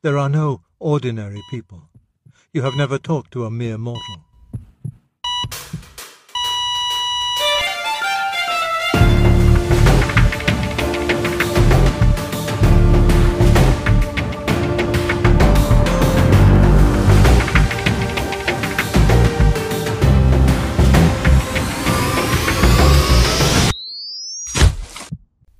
There 0.00 0.16
are 0.16 0.28
no 0.28 0.62
ordinary 0.78 1.42
people. 1.50 1.88
You 2.52 2.62
have 2.62 2.76
never 2.76 2.98
talked 2.98 3.32
to 3.32 3.44
a 3.44 3.50
mere 3.50 3.76
mortal. 3.76 4.24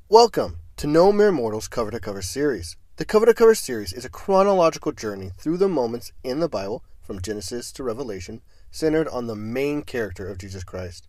Welcome 0.09 0.61
to 0.77 0.87
No 0.87 1.11
Mere 1.11 1.33
Mortals 1.33 1.67
Cover 1.67 1.91
to 1.91 1.99
Cover 1.99 2.23
series. 2.23 2.77
The 2.99 3.05
Cover 3.05 3.27
to 3.27 3.33
Cover 3.33 3.55
series 3.55 3.93
is 3.93 4.05
a 4.05 4.11
chronological 4.11 4.91
journey 4.91 5.31
through 5.39 5.59
the 5.59 5.69
moments 5.69 6.11
in 6.25 6.41
the 6.41 6.49
Bible, 6.49 6.83
from 7.01 7.23
Genesis 7.23 7.71
to 7.75 7.85
Revelation, 7.85 8.43
centered 8.73 9.07
on 9.07 9.29
the 9.29 9.37
main 9.37 9.83
character 9.83 10.27
of 10.27 10.39
Jesus 10.39 10.65
Christ. 10.65 11.07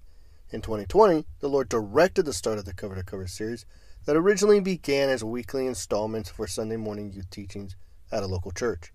In 0.52 0.61
2020, 0.61 1.25
the 1.39 1.49
Lord 1.49 1.67
directed 1.67 2.27
the 2.27 2.31
start 2.33 2.59
of 2.59 2.66
the 2.66 2.75
Cover 2.75 2.94
to 2.94 3.02
Cover 3.02 3.25
series 3.25 3.66
that 4.05 4.16
originally 4.16 4.59
began 4.59 5.09
as 5.09 5.23
weekly 5.23 5.66
installments 5.66 6.30
for 6.30 6.45
Sunday 6.45 6.75
morning 6.77 7.11
youth 7.11 7.31
teachings 7.31 7.75
at 8.11 8.21
a 8.21 8.27
local 8.27 8.52
church. 8.52 8.94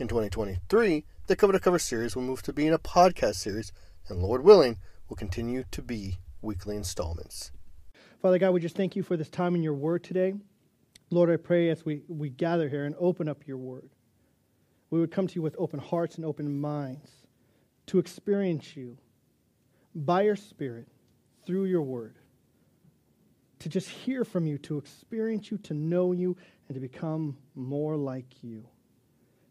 In 0.00 0.08
2023, 0.08 1.04
the 1.28 1.36
Cover 1.36 1.52
to 1.52 1.60
Cover 1.60 1.78
series 1.78 2.16
will 2.16 2.24
move 2.24 2.42
to 2.42 2.52
being 2.52 2.72
a 2.72 2.80
podcast 2.80 3.36
series, 3.36 3.72
and 4.08 4.20
Lord 4.20 4.42
willing, 4.42 4.78
will 5.08 5.16
continue 5.16 5.62
to 5.70 5.82
be 5.82 6.18
weekly 6.42 6.74
installments. 6.74 7.52
Father 8.20 8.40
God, 8.40 8.50
we 8.50 8.60
just 8.60 8.74
thank 8.74 8.96
you 8.96 9.04
for 9.04 9.16
this 9.16 9.28
time 9.28 9.54
in 9.54 9.62
your 9.62 9.74
word 9.74 10.02
today. 10.02 10.34
Lord, 11.14 11.30
I 11.30 11.36
pray 11.36 11.70
as 11.70 11.84
we, 11.84 12.02
we 12.08 12.28
gather 12.28 12.68
here 12.68 12.84
and 12.84 12.94
open 12.98 13.28
up 13.28 13.46
your 13.46 13.56
word, 13.56 13.88
we 14.90 14.98
would 15.00 15.10
come 15.10 15.26
to 15.26 15.34
you 15.34 15.42
with 15.42 15.54
open 15.58 15.78
hearts 15.78 16.16
and 16.16 16.24
open 16.24 16.60
minds 16.60 17.10
to 17.86 17.98
experience 17.98 18.76
you 18.76 18.98
by 19.94 20.22
your 20.22 20.36
Spirit 20.36 20.88
through 21.46 21.66
your 21.66 21.82
word, 21.82 22.16
to 23.60 23.68
just 23.68 23.88
hear 23.88 24.24
from 24.24 24.46
you, 24.46 24.58
to 24.58 24.78
experience 24.78 25.50
you, 25.50 25.58
to 25.58 25.74
know 25.74 26.12
you, 26.12 26.36
and 26.68 26.74
to 26.74 26.80
become 26.80 27.36
more 27.54 27.96
like 27.96 28.42
you. 28.42 28.64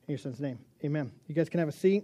In 0.08 0.12
your 0.12 0.18
son's 0.18 0.40
name, 0.40 0.60
amen. 0.84 1.12
You 1.28 1.36
guys 1.36 1.50
can 1.50 1.60
have 1.60 1.70
a 1.70 1.74
seat. 1.74 2.04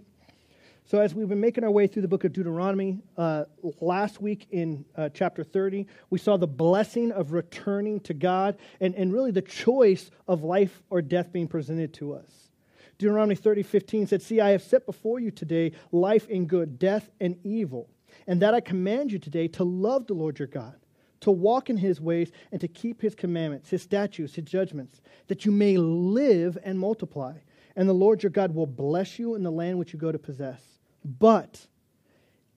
So, 0.86 1.00
as 1.00 1.14
we've 1.14 1.28
been 1.28 1.40
making 1.40 1.62
our 1.62 1.70
way 1.70 1.86
through 1.86 2.02
the 2.02 2.08
book 2.08 2.24
of 2.24 2.32
Deuteronomy, 2.32 2.98
uh, 3.16 3.44
last 3.80 4.20
week 4.20 4.46
in 4.50 4.84
uh, 4.96 5.08
chapter 5.14 5.44
30, 5.44 5.86
we 6.10 6.18
saw 6.18 6.36
the 6.36 6.48
blessing 6.48 7.12
of 7.12 7.32
returning 7.32 8.00
to 8.00 8.14
God 8.14 8.56
and, 8.80 8.94
and 8.96 9.12
really 9.12 9.30
the 9.30 9.42
choice 9.42 10.10
of 10.26 10.42
life 10.42 10.82
or 10.90 11.00
death 11.00 11.32
being 11.32 11.46
presented 11.46 11.94
to 11.94 12.14
us. 12.14 12.50
Deuteronomy 12.98 13.36
30, 13.36 13.62
15 13.62 14.06
said, 14.08 14.20
See, 14.20 14.40
I 14.40 14.50
have 14.50 14.62
set 14.62 14.84
before 14.84 15.20
you 15.20 15.30
today 15.30 15.72
life 15.92 16.26
and 16.28 16.48
good, 16.48 16.78
death 16.78 17.08
and 17.20 17.36
evil, 17.44 17.88
and 18.26 18.42
that 18.42 18.52
I 18.52 18.60
command 18.60 19.12
you 19.12 19.18
today 19.18 19.46
to 19.48 19.64
love 19.64 20.06
the 20.06 20.14
Lord 20.14 20.38
your 20.38 20.48
God, 20.48 20.74
to 21.20 21.30
walk 21.30 21.70
in 21.70 21.76
his 21.76 22.00
ways, 22.00 22.32
and 22.50 22.60
to 22.60 22.68
keep 22.68 23.00
his 23.00 23.14
commandments, 23.14 23.70
his 23.70 23.82
statutes, 23.82 24.34
his 24.34 24.44
judgments, 24.44 25.00
that 25.28 25.44
you 25.44 25.52
may 25.52 25.76
live 25.76 26.58
and 26.64 26.78
multiply. 26.78 27.34
And 27.76 27.88
the 27.88 27.94
Lord 27.94 28.22
your 28.22 28.30
God 28.30 28.54
will 28.54 28.66
bless 28.66 29.18
you 29.18 29.34
in 29.34 29.42
the 29.42 29.50
land 29.50 29.78
which 29.78 29.92
you 29.92 29.98
go 29.98 30.12
to 30.12 30.18
possess. 30.18 30.62
But 31.04 31.66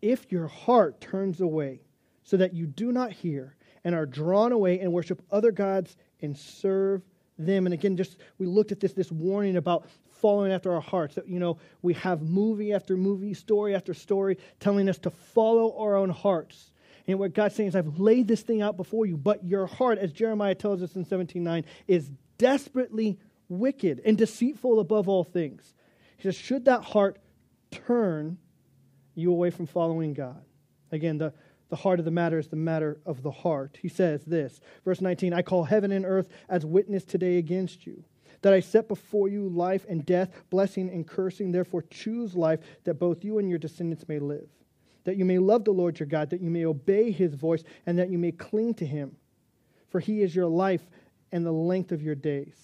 if 0.02 0.32
your 0.32 0.48
heart 0.48 1.00
turns 1.00 1.42
away 1.42 1.82
so 2.24 2.38
that 2.38 2.54
you 2.54 2.68
do 2.68 2.92
not 2.92 3.12
hear 3.12 3.56
and 3.84 3.96
are 3.96 4.06
drawn 4.06 4.52
away 4.52 4.80
and 4.80 4.92
worship 4.92 5.22
other 5.32 5.52
gods 5.52 5.96
and 6.22 6.38
serve 6.38 7.02
them, 7.38 7.66
and 7.66 7.74
again, 7.74 7.98
just 7.98 8.18
we 8.38 8.46
looked 8.46 8.72
at 8.72 8.80
this, 8.80 8.94
this 8.94 9.12
warning 9.12 9.58
about 9.58 9.88
following 10.24 10.52
after 10.52 10.74
our 10.74 10.82
hearts. 10.82 11.16
That, 11.16 11.28
you 11.28 11.40
know, 11.40 11.58
we 11.82 11.94
have 11.96 12.22
movie 12.22 12.74
after 12.74 12.96
movie, 12.96 13.34
story 13.34 13.76
after 13.76 13.94
story 13.94 14.38
telling 14.60 14.90
us 14.90 14.98
to 15.00 15.10
follow 15.10 15.78
our 15.78 15.96
own 15.96 16.10
hearts. 16.10 16.72
And 17.08 17.20
what 17.20 17.34
God's 17.34 17.56
saying 17.56 17.70
is, 17.70 17.76
I've 17.76 18.00
laid 18.00 18.28
this 18.28 18.42
thing 18.42 18.62
out 18.62 18.78
before 18.78 19.06
you, 19.06 19.18
but 19.18 19.44
your 19.44 19.68
heart, 19.68 19.98
as 19.98 20.14
Jeremiah 20.14 20.56
tells 20.56 20.82
us 20.82 20.96
in 20.96 21.06
17.9, 21.06 21.66
is 21.88 22.10
desperately 22.38 23.20
wicked 23.50 24.02
and 24.06 24.18
deceitful 24.18 24.80
above 24.80 25.08
all 25.08 25.24
things. 25.24 25.74
He 26.18 26.24
says, 26.24 26.36
should 26.36 26.66
that 26.66 26.84
heart 26.84 27.18
turn 27.72 28.38
you 29.16 29.32
away 29.32 29.50
from 29.50 29.66
following 29.66 30.14
God. 30.14 30.44
Again, 30.92 31.18
the, 31.18 31.34
the 31.70 31.76
heart 31.76 32.00
of 32.00 32.06
the 32.06 32.12
matter 32.12 32.38
is 32.38 32.48
the 32.48 32.56
matter 32.56 33.00
of 33.06 33.24
the 33.24 33.32
heart. 33.32 33.78
He 33.82 33.88
says 33.90 34.24
this, 34.26 34.60
verse 34.86 35.02
19 35.02 35.34
I 35.34 35.42
call 35.42 35.64
heaven 35.64 35.92
and 35.92 36.06
earth 36.06 36.30
as 36.50 36.66
witness 36.66 37.04
today 37.04 37.38
against 37.38 37.86
you, 37.86 38.04
that 38.42 38.54
I 38.54 38.60
set 38.60 38.88
before 38.88 39.28
you 39.28 39.50
life 39.50 39.86
and 39.88 40.06
death, 40.06 40.32
blessing 40.50 40.90
and 40.90 41.08
cursing. 41.08 41.52
Therefore, 41.52 41.84
choose 41.90 42.36
life, 42.36 42.60
that 42.84 42.96
both 42.96 43.24
you 43.24 43.40
and 43.40 43.50
your 43.50 43.60
descendants 43.60 44.08
may 44.08 44.20
live, 44.20 44.48
that 45.04 45.18
you 45.18 45.26
may 45.26 45.40
love 45.40 45.66
the 45.66 45.72
Lord 45.72 46.00
your 46.00 46.08
God, 46.08 46.30
that 46.30 46.42
you 46.42 46.50
may 46.50 46.66
obey 46.66 47.12
his 47.12 47.34
voice, 47.34 47.64
and 47.86 47.98
that 48.00 48.10
you 48.10 48.18
may 48.18 48.32
cling 48.32 48.74
to 48.76 48.86
him. 48.86 49.16
For 49.90 50.00
he 50.00 50.22
is 50.22 50.36
your 50.36 50.48
life 50.48 50.82
and 51.32 51.46
the 51.46 51.52
length 51.52 51.92
of 51.92 52.02
your 52.02 52.16
days, 52.16 52.56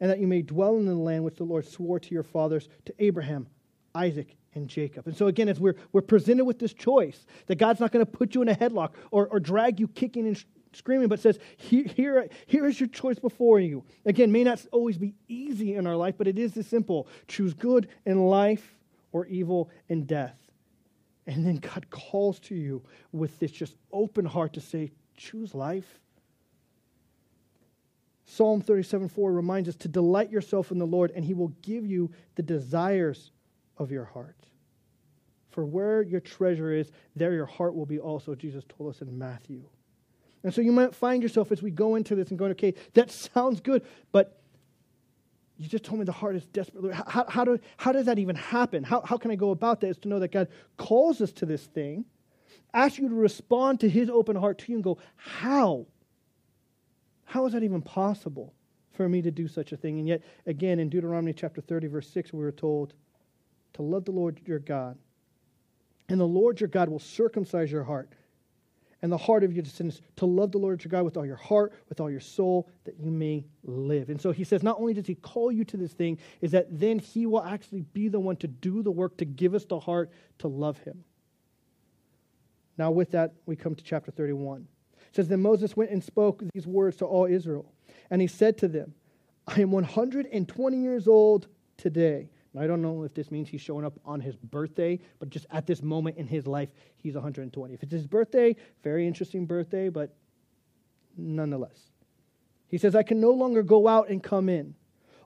and 0.00 0.10
that 0.10 0.18
you 0.18 0.26
may 0.26 0.42
dwell 0.42 0.76
in 0.76 0.86
the 0.86 0.94
land 0.94 1.24
which 1.24 1.36
the 1.36 1.44
Lord 1.44 1.66
swore 1.66 1.98
to 1.98 2.14
your 2.14 2.22
fathers, 2.22 2.68
to 2.84 2.94
Abraham, 2.98 3.46
Isaac, 3.94 4.36
and 4.54 4.68
Jacob. 4.68 5.06
And 5.06 5.16
so, 5.16 5.26
again, 5.26 5.48
as 5.48 5.60
we're, 5.60 5.76
we're 5.92 6.02
presented 6.02 6.44
with 6.44 6.58
this 6.58 6.72
choice, 6.72 7.26
that 7.46 7.56
God's 7.56 7.80
not 7.80 7.92
going 7.92 8.04
to 8.04 8.10
put 8.10 8.34
you 8.34 8.42
in 8.42 8.48
a 8.48 8.54
headlock 8.54 8.92
or, 9.10 9.26
or 9.28 9.40
drag 9.40 9.80
you 9.80 9.88
kicking 9.88 10.26
and 10.26 10.42
screaming, 10.72 11.08
but 11.08 11.20
says, 11.20 11.38
here, 11.56 11.84
here, 11.84 12.28
here 12.46 12.66
is 12.66 12.78
your 12.78 12.88
choice 12.88 13.18
before 13.18 13.60
you. 13.60 13.84
Again, 14.04 14.32
may 14.32 14.44
not 14.44 14.64
always 14.72 14.98
be 14.98 15.14
easy 15.28 15.74
in 15.74 15.86
our 15.86 15.96
life, 15.96 16.14
but 16.18 16.26
it 16.26 16.38
is 16.38 16.52
this 16.52 16.66
simple 16.66 17.08
choose 17.28 17.54
good 17.54 17.88
in 18.04 18.26
life 18.26 18.76
or 19.12 19.26
evil 19.26 19.70
in 19.88 20.04
death. 20.04 20.38
And 21.26 21.46
then 21.46 21.56
God 21.56 21.90
calls 21.90 22.38
to 22.40 22.54
you 22.54 22.82
with 23.12 23.38
this 23.38 23.50
just 23.50 23.74
open 23.92 24.24
heart 24.24 24.52
to 24.54 24.60
say, 24.60 24.92
choose 25.16 25.54
life. 25.54 26.00
Psalm 28.26 28.60
37 28.60 29.08
4 29.08 29.32
reminds 29.32 29.68
us 29.68 29.76
to 29.76 29.88
delight 29.88 30.30
yourself 30.30 30.72
in 30.72 30.78
the 30.78 30.86
Lord, 30.86 31.12
and 31.14 31.24
he 31.24 31.32
will 31.32 31.52
give 31.62 31.86
you 31.86 32.10
the 32.34 32.42
desires 32.42 33.30
of 33.78 33.90
your 33.92 34.04
heart. 34.04 34.36
For 35.50 35.64
where 35.64 36.02
your 36.02 36.20
treasure 36.20 36.72
is, 36.72 36.90
there 37.14 37.32
your 37.32 37.46
heart 37.46 37.74
will 37.74 37.86
be 37.86 37.98
also, 37.98 38.34
Jesus 38.34 38.64
told 38.68 38.94
us 38.94 39.00
in 39.00 39.16
Matthew. 39.16 39.62
And 40.42 40.52
so 40.52 40.60
you 40.60 40.72
might 40.72 40.94
find 40.94 41.22
yourself 41.22 41.50
as 41.50 41.62
we 41.62 41.70
go 41.70 41.94
into 41.94 42.14
this 42.14 42.28
and 42.30 42.38
going, 42.38 42.50
okay, 42.52 42.74
that 42.94 43.10
sounds 43.10 43.60
good, 43.60 43.84
but 44.12 44.40
you 45.56 45.68
just 45.68 45.84
told 45.84 46.00
me 46.00 46.04
the 46.04 46.12
heart 46.12 46.36
is 46.36 46.44
desperately. 46.46 46.92
How, 46.92 47.24
how, 47.28 47.44
do, 47.44 47.58
how 47.78 47.92
does 47.92 48.06
that 48.06 48.18
even 48.18 48.36
happen? 48.36 48.84
How, 48.84 49.00
how 49.00 49.16
can 49.16 49.30
I 49.30 49.36
go 49.36 49.50
about 49.50 49.80
that? 49.80 49.88
Is 49.88 49.98
to 49.98 50.08
know 50.08 50.18
that 50.18 50.32
God 50.32 50.48
calls 50.76 51.20
us 51.20 51.32
to 51.32 51.46
this 51.46 51.64
thing, 51.64 52.04
asks 52.74 52.98
you 52.98 53.08
to 53.08 53.14
respond 53.14 53.80
to 53.80 53.88
his 53.88 54.10
open 54.10 54.36
heart 54.36 54.58
to 54.58 54.72
you 54.72 54.76
and 54.76 54.84
go, 54.84 54.98
how? 55.14 55.86
How 57.36 57.44
is 57.44 57.52
that 57.52 57.62
even 57.62 57.82
possible 57.82 58.54
for 58.92 59.10
me 59.10 59.20
to 59.20 59.30
do 59.30 59.46
such 59.46 59.72
a 59.72 59.76
thing? 59.76 59.98
And 59.98 60.08
yet, 60.08 60.22
again, 60.46 60.78
in 60.78 60.88
Deuteronomy 60.88 61.34
chapter 61.34 61.60
30, 61.60 61.88
verse 61.88 62.08
6, 62.08 62.32
we 62.32 62.38
were 62.38 62.50
told 62.50 62.94
to 63.74 63.82
love 63.82 64.06
the 64.06 64.10
Lord 64.10 64.40
your 64.46 64.58
God 64.58 64.96
and 66.08 66.18
the 66.18 66.24
Lord 66.24 66.62
your 66.62 66.68
God 66.68 66.88
will 66.88 66.98
circumcise 66.98 67.70
your 67.70 67.84
heart 67.84 68.10
and 69.02 69.12
the 69.12 69.18
heart 69.18 69.44
of 69.44 69.52
your 69.52 69.62
descendants 69.62 70.00
to 70.16 70.24
love 70.24 70.50
the 70.50 70.56
Lord 70.56 70.82
your 70.82 70.88
God 70.88 71.04
with 71.04 71.18
all 71.18 71.26
your 71.26 71.36
heart, 71.36 71.74
with 71.90 72.00
all 72.00 72.10
your 72.10 72.20
soul, 72.20 72.70
that 72.84 72.98
you 72.98 73.10
may 73.10 73.44
live. 73.64 74.08
And 74.08 74.18
so 74.18 74.32
he 74.32 74.42
says, 74.42 74.62
not 74.62 74.80
only 74.80 74.94
does 74.94 75.06
he 75.06 75.16
call 75.16 75.52
you 75.52 75.64
to 75.64 75.76
this 75.76 75.92
thing, 75.92 76.16
is 76.40 76.52
that 76.52 76.68
then 76.70 76.98
he 76.98 77.26
will 77.26 77.42
actually 77.42 77.82
be 77.82 78.08
the 78.08 78.18
one 78.18 78.36
to 78.36 78.48
do 78.48 78.82
the 78.82 78.90
work 78.90 79.18
to 79.18 79.26
give 79.26 79.54
us 79.54 79.66
the 79.66 79.78
heart 79.78 80.10
to 80.38 80.48
love 80.48 80.78
him. 80.78 81.04
Now, 82.78 82.92
with 82.92 83.10
that, 83.10 83.34
we 83.44 83.56
come 83.56 83.74
to 83.74 83.84
chapter 83.84 84.10
31. 84.10 84.68
Says, 85.16 85.28
Then 85.28 85.40
Moses 85.40 85.76
went 85.76 85.90
and 85.90 86.04
spoke 86.04 86.42
these 86.54 86.66
words 86.66 86.96
to 86.98 87.06
all 87.06 87.24
Israel. 87.24 87.72
And 88.10 88.20
he 88.20 88.28
said 88.28 88.58
to 88.58 88.68
them, 88.68 88.94
I 89.46 89.62
am 89.62 89.70
120 89.70 90.76
years 90.76 91.08
old 91.08 91.48
today. 91.78 92.28
I 92.58 92.66
don't 92.66 92.80
know 92.80 93.02
if 93.02 93.12
this 93.12 93.30
means 93.30 93.48
he's 93.48 93.60
showing 93.60 93.84
up 93.84 93.98
on 94.04 94.20
his 94.20 94.36
birthday, 94.36 94.98
but 95.18 95.28
just 95.28 95.46
at 95.50 95.66
this 95.66 95.82
moment 95.82 96.16
in 96.16 96.26
his 96.26 96.46
life, 96.46 96.70
he's 96.96 97.14
120. 97.14 97.74
If 97.74 97.82
it's 97.82 97.92
his 97.92 98.06
birthday, 98.06 98.56
very 98.82 99.06
interesting 99.06 99.44
birthday, 99.44 99.88
but 99.88 100.14
nonetheless. 101.16 101.90
He 102.68 102.78
says, 102.78 102.94
I 102.94 103.02
can 103.02 103.20
no 103.20 103.30
longer 103.30 103.62
go 103.62 103.88
out 103.88 104.08
and 104.08 104.22
come 104.22 104.48
in. 104.48 104.74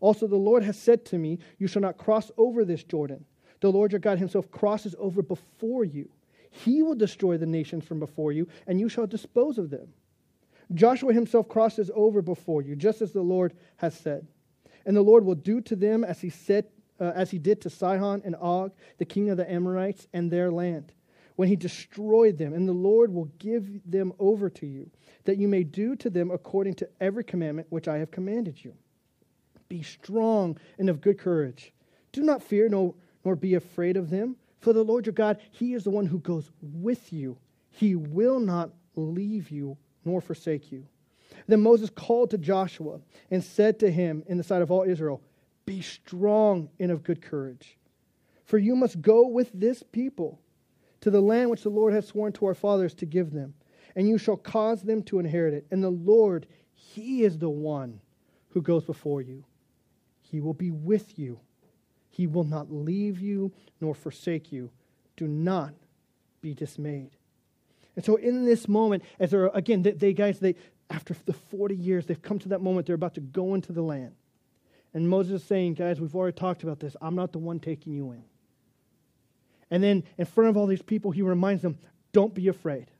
Also, 0.00 0.26
the 0.26 0.36
Lord 0.36 0.64
has 0.64 0.78
said 0.78 1.04
to 1.06 1.18
me, 1.18 1.38
You 1.58 1.66
shall 1.66 1.82
not 1.82 1.98
cross 1.98 2.30
over 2.36 2.64
this 2.64 2.82
Jordan. 2.82 3.24
The 3.60 3.70
Lord 3.70 3.92
your 3.92 4.00
God 4.00 4.18
himself 4.18 4.50
crosses 4.50 4.94
over 4.98 5.22
before 5.22 5.84
you. 5.84 6.10
He 6.50 6.82
will 6.82 6.94
destroy 6.94 7.38
the 7.38 7.46
nations 7.46 7.84
from 7.84 8.00
before 8.00 8.32
you, 8.32 8.48
and 8.66 8.80
you 8.80 8.88
shall 8.88 9.06
dispose 9.06 9.56
of 9.56 9.70
them. 9.70 9.88
Joshua 10.74 11.12
himself 11.12 11.48
crosses 11.48 11.90
over 11.94 12.22
before 12.22 12.62
you, 12.62 12.76
just 12.76 13.02
as 13.02 13.12
the 13.12 13.22
Lord 13.22 13.54
has 13.76 13.94
said. 13.94 14.26
And 14.86 14.96
the 14.96 15.02
Lord 15.02 15.24
will 15.24 15.34
do 15.34 15.60
to 15.62 15.76
them 15.76 16.04
as 16.04 16.20
he 16.20 16.30
said 16.30 16.66
uh, 17.00 17.12
as 17.14 17.30
he 17.30 17.38
did 17.38 17.60
to 17.62 17.70
Sihon 17.70 18.22
and 18.24 18.36
Og, 18.36 18.72
the 18.98 19.04
king 19.04 19.30
of 19.30 19.36
the 19.36 19.50
Amorites, 19.50 20.06
and 20.12 20.30
their 20.30 20.50
land, 20.50 20.92
when 21.36 21.48
he 21.48 21.56
destroyed 21.56 22.36
them. 22.36 22.52
And 22.52 22.68
the 22.68 22.74
Lord 22.74 23.12
will 23.12 23.30
give 23.38 23.80
them 23.90 24.12
over 24.18 24.50
to 24.50 24.66
you, 24.66 24.90
that 25.24 25.38
you 25.38 25.48
may 25.48 25.64
do 25.64 25.96
to 25.96 26.10
them 26.10 26.30
according 26.30 26.74
to 26.74 26.88
every 27.00 27.24
commandment 27.24 27.68
which 27.70 27.88
I 27.88 27.98
have 27.98 28.10
commanded 28.10 28.62
you. 28.62 28.74
Be 29.68 29.82
strong 29.82 30.58
and 30.78 30.90
of 30.90 31.00
good 31.00 31.18
courage. 31.18 31.72
Do 32.12 32.22
not 32.22 32.42
fear, 32.42 32.68
no, 32.68 32.96
nor 33.24 33.36
be 33.36 33.54
afraid 33.54 33.96
of 33.96 34.10
them. 34.10 34.36
For 34.60 34.72
the 34.72 34.84
Lord 34.84 35.06
your 35.06 35.12
God, 35.14 35.38
He 35.50 35.74
is 35.74 35.84
the 35.84 35.90
one 35.90 36.06
who 36.06 36.18
goes 36.18 36.50
with 36.60 37.12
you. 37.12 37.38
He 37.70 37.94
will 37.94 38.40
not 38.40 38.70
leave 38.94 39.50
you 39.50 39.76
nor 40.04 40.20
forsake 40.20 40.70
you. 40.70 40.86
Then 41.46 41.60
Moses 41.60 41.90
called 41.90 42.30
to 42.30 42.38
Joshua 42.38 43.00
and 43.30 43.42
said 43.42 43.78
to 43.80 43.90
him 43.90 44.22
in 44.26 44.36
the 44.36 44.44
sight 44.44 44.62
of 44.62 44.70
all 44.70 44.82
Israel, 44.82 45.22
Be 45.66 45.80
strong 45.80 46.68
and 46.78 46.90
of 46.90 47.02
good 47.02 47.22
courage, 47.22 47.78
for 48.44 48.58
you 48.58 48.74
must 48.74 49.00
go 49.00 49.26
with 49.28 49.50
this 49.52 49.82
people 49.82 50.40
to 51.00 51.10
the 51.10 51.20
land 51.20 51.50
which 51.50 51.62
the 51.62 51.70
Lord 51.70 51.94
has 51.94 52.06
sworn 52.06 52.32
to 52.34 52.46
our 52.46 52.54
fathers 52.54 52.94
to 52.94 53.06
give 53.06 53.30
them, 53.30 53.54
and 53.96 54.08
you 54.08 54.18
shall 54.18 54.36
cause 54.36 54.82
them 54.82 55.02
to 55.04 55.18
inherit 55.18 55.54
it. 55.54 55.66
And 55.70 55.82
the 55.82 55.90
Lord, 55.90 56.46
He 56.72 57.22
is 57.22 57.38
the 57.38 57.50
one 57.50 58.00
who 58.48 58.60
goes 58.60 58.84
before 58.84 59.22
you. 59.22 59.44
He 60.20 60.40
will 60.40 60.54
be 60.54 60.70
with 60.70 61.18
you. 61.18 61.40
He 62.10 62.26
will 62.26 62.44
not 62.44 62.72
leave 62.72 63.20
you 63.20 63.52
nor 63.80 63.94
forsake 63.94 64.52
you. 64.52 64.70
Do 65.16 65.26
not 65.26 65.72
be 66.42 66.54
dismayed. 66.54 67.10
And 67.96 68.04
so, 68.04 68.16
in 68.16 68.44
this 68.44 68.68
moment, 68.68 69.02
as 69.18 69.30
they're 69.30 69.46
again, 69.48 69.82
they, 69.82 69.92
they 69.92 70.12
guys, 70.12 70.38
they 70.38 70.54
after 70.90 71.14
the 71.24 71.32
40 71.32 71.74
years, 71.74 72.06
they've 72.06 72.20
come 72.20 72.38
to 72.40 72.48
that 72.50 72.60
moment, 72.60 72.86
they're 72.86 72.94
about 72.94 73.14
to 73.14 73.20
go 73.20 73.54
into 73.54 73.72
the 73.72 73.82
land. 73.82 74.14
And 74.92 75.08
Moses 75.08 75.40
is 75.40 75.46
saying, 75.46 75.74
guys, 75.74 76.00
we've 76.00 76.16
already 76.16 76.36
talked 76.36 76.64
about 76.64 76.80
this. 76.80 76.96
I'm 77.00 77.14
not 77.14 77.32
the 77.32 77.38
one 77.38 77.60
taking 77.60 77.92
you 77.94 78.10
in. 78.10 78.24
And 79.70 79.82
then 79.82 80.02
in 80.18 80.26
front 80.26 80.50
of 80.50 80.56
all 80.56 80.66
these 80.66 80.82
people, 80.82 81.12
he 81.12 81.22
reminds 81.22 81.62
them, 81.62 81.78
don't 82.12 82.34
be 82.34 82.48
afraid. 82.48 82.90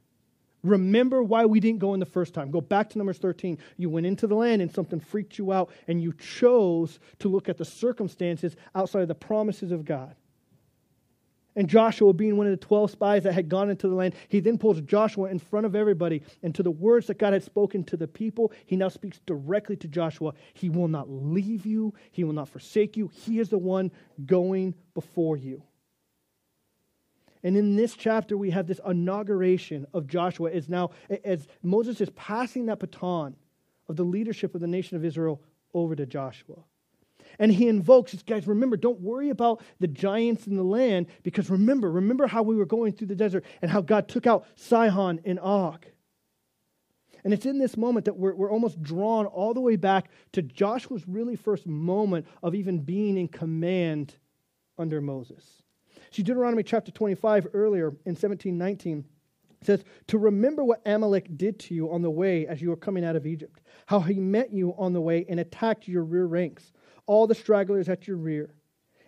Remember 0.63 1.23
why 1.23 1.47
we 1.47 1.61
didn't 1.61 1.79
go 1.79 1.95
in 1.95 2.01
the 2.01 2.07
first 2.07 2.35
time. 2.35 2.51
Go 2.51 2.61
back 2.61 2.91
to 2.91 2.99
Numbers 2.99 3.19
13. 3.19 3.59
You 3.77 3.89
went 3.89 4.07
into 4.07 4.27
the 4.27 4.35
land 4.35 4.61
and 4.61 4.73
something 4.73 5.01
freaked 5.01 5.39
you 5.39 5.53
out, 5.53 5.71
and 5.89 6.03
you 6.03 6.13
chose 6.13 6.99
to 7.21 7.29
look 7.29 7.49
at 7.49 7.57
the 7.57 7.65
circumstances 7.65 8.57
outside 8.75 9.03
of 9.03 9.09
the 9.09 9.15
promises 9.15 9.73
of 9.73 9.85
God. 9.85 10.15
And 11.57 11.69
Joshua, 11.69 12.13
being 12.13 12.37
one 12.37 12.47
of 12.47 12.53
the 12.53 12.65
12 12.65 12.93
spies 12.93 13.25
that 13.25 13.33
had 13.33 13.49
gone 13.49 13.71
into 13.71 13.89
the 13.89 13.95
land, 13.95 14.15
he 14.29 14.41
then 14.41 14.57
pulls 14.57 14.81
Joshua 14.83 15.31
in 15.31 15.39
front 15.39 15.67
of 15.67 15.75
everybody. 15.75 16.23
And 16.43 16.55
to 16.55 16.63
the 16.63 16.71
words 16.71 17.09
that 17.09 17.19
God 17.19 17.33
had 17.33 17.43
spoken 17.43 17.83
to 17.85 17.97
the 17.97 18.07
people, 18.07 18.53
he 18.67 18.77
now 18.77 18.89
speaks 18.89 19.19
directly 19.27 19.77
to 19.77 19.89
Joshua. 19.89 20.33
He 20.55 20.69
will 20.69 20.89
not 20.89 21.11
leave 21.11 21.67
you, 21.67 21.93
he 22.13 22.23
will 22.23 22.35
not 22.35 22.49
forsake 22.49 22.97
you. 22.97 23.09
He 23.09 23.41
is 23.41 23.49
the 23.49 23.59
one 23.59 23.91
going 24.27 24.75
before 24.95 25.37
you. 25.37 25.63
And 27.43 27.57
in 27.57 27.77
this 27.77 27.95
chapter, 27.95 28.37
we 28.37 28.51
have 28.51 28.67
this 28.67 28.81
inauguration 28.87 29.87
of 29.95 30.07
Joshua 30.07 30.51
as 30.51 30.69
now, 30.69 30.91
as 31.25 31.47
Moses 31.63 32.01
is 32.01 32.11
passing 32.11 32.67
that 32.67 32.81
baton 32.81 33.35
of 33.89 33.97
the 33.97 34.05
leadership 34.05 34.55
of 34.55 34.61
the 34.61 34.67
nation 34.67 34.97
of 34.97 35.05
Israel 35.05 35.41
over 35.73 35.97
to 35.97 36.07
Joshua. 36.07 36.63
And 37.39 37.53
he 37.53 37.69
invokes, 37.69 38.15
guys, 38.25 38.47
remember, 38.47 38.77
don't 38.77 39.01
worry 39.01 39.31
about 39.31 39.63
the 39.79 39.87
giants 39.87 40.47
in 40.47 40.57
the 40.57 40.65
land, 40.65 41.07
because 41.23 41.49
remember, 41.49 41.91
remember 41.91 42.27
how 42.27 42.43
we 42.43 42.57
were 42.57 42.67
going 42.67 42.93
through 42.93 43.07
the 43.07 43.15
desert 43.15 43.45
and 43.63 43.71
how 43.71 43.81
God 43.81 44.09
took 44.09 44.27
out 44.27 44.47
Sihon 44.57 45.21
and 45.25 45.39
Og. 45.41 45.87
And 47.25 47.33
it's 47.33 47.47
in 47.47 47.59
this 47.59 47.77
moment 47.77 48.07
that 48.07 48.17
we're, 48.17 48.35
we're 48.35 48.51
almost 48.51 48.83
drawn 48.83 49.27
all 49.27 49.55
the 49.55 49.61
way 49.61 49.77
back 49.77 50.11
to 50.33 50.43
Joshua's 50.43 51.07
really 51.07 51.37
first 51.37 51.67
moment 51.67 52.27
of 52.43 52.55
even 52.55 52.79
being 52.79 53.17
in 53.17 53.29
command 53.29 54.15
under 54.79 55.01
Moses. 55.01 55.63
See, 56.11 56.25
Deuteronomy 56.25 56.65
chapter 56.65 56.91
25 56.91 57.49
earlier 57.55 57.89
in 57.89 58.17
1719 58.17 59.05
says, 59.63 59.85
To 60.09 60.19
remember 60.19 60.65
what 60.65 60.83
Amalek 60.85 61.37
did 61.37 61.61
to 61.61 61.75
you 61.75 61.93
on 61.93 62.03
the 62.03 62.11
way 62.11 62.49
as 62.49 62.61
you 62.61 62.71
were 62.71 62.77
coming 62.77 63.05
out 63.05 63.15
of 63.15 63.27
Egypt, 63.27 63.61
how 63.87 64.01
he 64.01 64.15
met 64.15 64.53
you 64.53 64.75
on 64.77 64.93
the 64.93 65.01
way 65.01 65.25
and 65.29 65.39
attacked 65.39 65.87
your 65.87 66.03
rear 66.03 66.27
ranks, 66.27 66.73
all 67.07 67.29
the 67.29 67.35
stragglers 67.35 67.89
at 67.89 68.09
your 68.09 68.17
rear, 68.17 68.55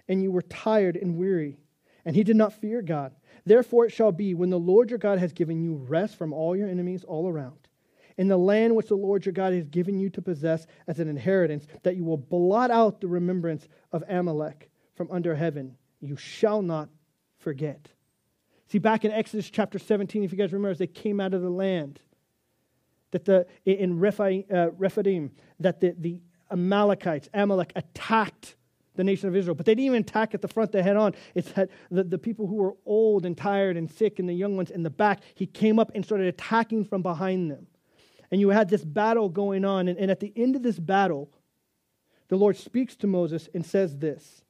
and 0.08 0.22
you 0.22 0.30
were 0.30 0.42
tired 0.42 0.96
and 0.96 1.16
weary, 1.16 1.58
and 2.04 2.14
he 2.14 2.22
did 2.22 2.36
not 2.36 2.52
fear 2.52 2.82
God. 2.82 3.14
Therefore 3.44 3.86
it 3.86 3.92
shall 3.92 4.12
be, 4.12 4.34
when 4.34 4.50
the 4.50 4.58
Lord 4.58 4.90
your 4.90 4.98
God 4.98 5.18
has 5.18 5.32
given 5.32 5.60
you 5.60 5.74
rest 5.74 6.16
from 6.16 6.32
all 6.32 6.54
your 6.54 6.68
enemies 6.68 7.02
all 7.02 7.28
around, 7.28 7.68
in 8.16 8.28
the 8.28 8.36
land 8.36 8.76
which 8.76 8.88
the 8.88 8.94
Lord 8.94 9.26
your 9.26 9.32
God 9.32 9.52
has 9.54 9.66
given 9.66 9.98
you 9.98 10.08
to 10.10 10.22
possess 10.22 10.66
as 10.86 11.00
an 11.00 11.08
inheritance, 11.08 11.66
that 11.82 11.96
you 11.96 12.04
will 12.04 12.16
blot 12.16 12.70
out 12.70 13.00
the 13.00 13.08
remembrance 13.08 13.66
of 13.90 14.04
Amalek 14.08 14.70
from 14.94 15.10
under 15.10 15.34
heaven 15.34 15.76
you 16.02 16.16
shall 16.16 16.60
not 16.60 16.90
forget. 17.38 17.88
See, 18.68 18.78
back 18.78 19.04
in 19.04 19.12
Exodus 19.12 19.48
chapter 19.50 19.78
17, 19.78 20.24
if 20.24 20.32
you 20.32 20.38
guys 20.38 20.52
remember, 20.52 20.70
as 20.70 20.78
they 20.78 20.86
came 20.86 21.20
out 21.20 21.34
of 21.34 21.42
the 21.42 21.50
land, 21.50 22.00
that 23.12 23.24
the 23.24 23.46
in 23.64 23.92
uh, 23.92 24.70
Rephidim, 24.76 25.30
that 25.60 25.80
the, 25.80 25.94
the 25.98 26.20
Amalekites, 26.50 27.28
Amalek, 27.32 27.72
attacked 27.76 28.56
the 28.94 29.04
nation 29.04 29.28
of 29.28 29.36
Israel. 29.36 29.54
But 29.54 29.66
they 29.66 29.74
didn't 29.74 29.86
even 29.86 30.00
attack 30.00 30.34
at 30.34 30.42
the 30.42 30.48
front, 30.48 30.72
they 30.72 30.82
head 30.82 30.96
on. 30.96 31.14
It's 31.34 31.52
that 31.52 31.70
the, 31.90 32.04
the 32.04 32.18
people 32.18 32.46
who 32.46 32.56
were 32.56 32.74
old 32.84 33.24
and 33.24 33.36
tired 33.36 33.76
and 33.76 33.90
sick 33.90 34.18
and 34.18 34.28
the 34.28 34.34
young 34.34 34.56
ones 34.56 34.70
in 34.70 34.82
the 34.82 34.90
back, 34.90 35.20
he 35.34 35.46
came 35.46 35.78
up 35.78 35.92
and 35.94 36.04
started 36.04 36.26
attacking 36.26 36.84
from 36.84 37.02
behind 37.02 37.50
them. 37.50 37.66
And 38.30 38.40
you 38.40 38.48
had 38.48 38.68
this 38.68 38.84
battle 38.84 39.28
going 39.28 39.64
on. 39.64 39.88
And, 39.88 39.98
and 39.98 40.10
at 40.10 40.20
the 40.20 40.32
end 40.36 40.56
of 40.56 40.62
this 40.62 40.78
battle, 40.78 41.30
the 42.28 42.36
Lord 42.36 42.56
speaks 42.56 42.96
to 42.96 43.06
Moses 43.06 43.48
and 43.54 43.64
says 43.64 43.98
this 43.98 44.41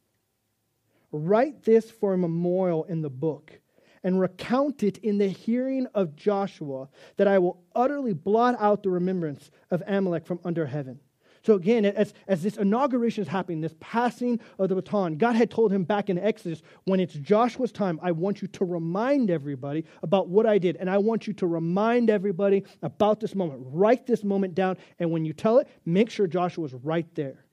Write 1.13 1.63
this 1.63 1.91
for 1.91 2.15
a 2.15 2.19
memorial 2.19 2.85
in 2.85 3.03
the 3.03 3.11
book 3.11 3.61
and 4.03 4.21
recount 4.21 4.83
it 4.83 4.99
in 4.99 5.19
the 5.19 5.29
hearing 5.29 5.87
of 5.95 6.17
Joshua, 6.17 6.89
that 7.19 7.29
I 7.29 7.39
will 7.39 7.63
utterly 7.75 8.15
blot 8.15 8.57
out 8.59 8.83
the 8.83 8.91
remembrance 8.91 9.51
of 9.71 9.83
Amalek 9.87 10.27
from 10.27 10.41
under 10.45 10.67
heaven. 10.67 10.99
So 11.45 11.55
again, 11.55 11.85
as, 11.85 12.15
as 12.29 12.43
this 12.43 12.57
inauguration 12.57 13.23
is 13.23 13.29
happening, 13.29 13.61
this 13.61 13.75
passing 13.81 14.39
of 14.59 14.69
the 14.69 14.77
baton, 14.77 15.17
God 15.17 15.35
had 15.35 15.51
told 15.51 15.73
him 15.73 15.83
back 15.83 16.09
in 16.09 16.17
Exodus, 16.17 16.63
when 16.85 17.01
it's 17.01 17.15
Joshua's 17.15 17.73
time, 17.73 17.99
I 18.01 18.13
want 18.13 18.43
you 18.43 18.49
to 18.49 18.65
remind 18.65 19.29
everybody 19.29 19.85
about 20.05 20.29
what 20.29 20.47
I 20.47 20.59
did. 20.59 20.77
And 20.77 20.89
I 20.89 20.99
want 20.99 21.27
you 21.27 21.33
to 21.35 21.47
remind 21.49 22.11
everybody 22.11 22.65
about 22.83 23.19
this 23.19 23.35
moment. 23.35 23.61
Write 23.65 24.07
this 24.07 24.23
moment 24.23 24.55
down. 24.55 24.77
And 25.01 25.11
when 25.11 25.25
you 25.25 25.33
tell 25.33 25.59
it, 25.59 25.69
make 25.85 26.11
sure 26.11 26.29
Joshua's 26.29 26.75
right 26.75 27.13
there. 27.17 27.45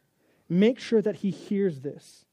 Make 0.50 0.79
sure 0.79 1.01
that 1.01 1.15
he 1.15 1.31
hears 1.31 1.81
this. 1.81 2.25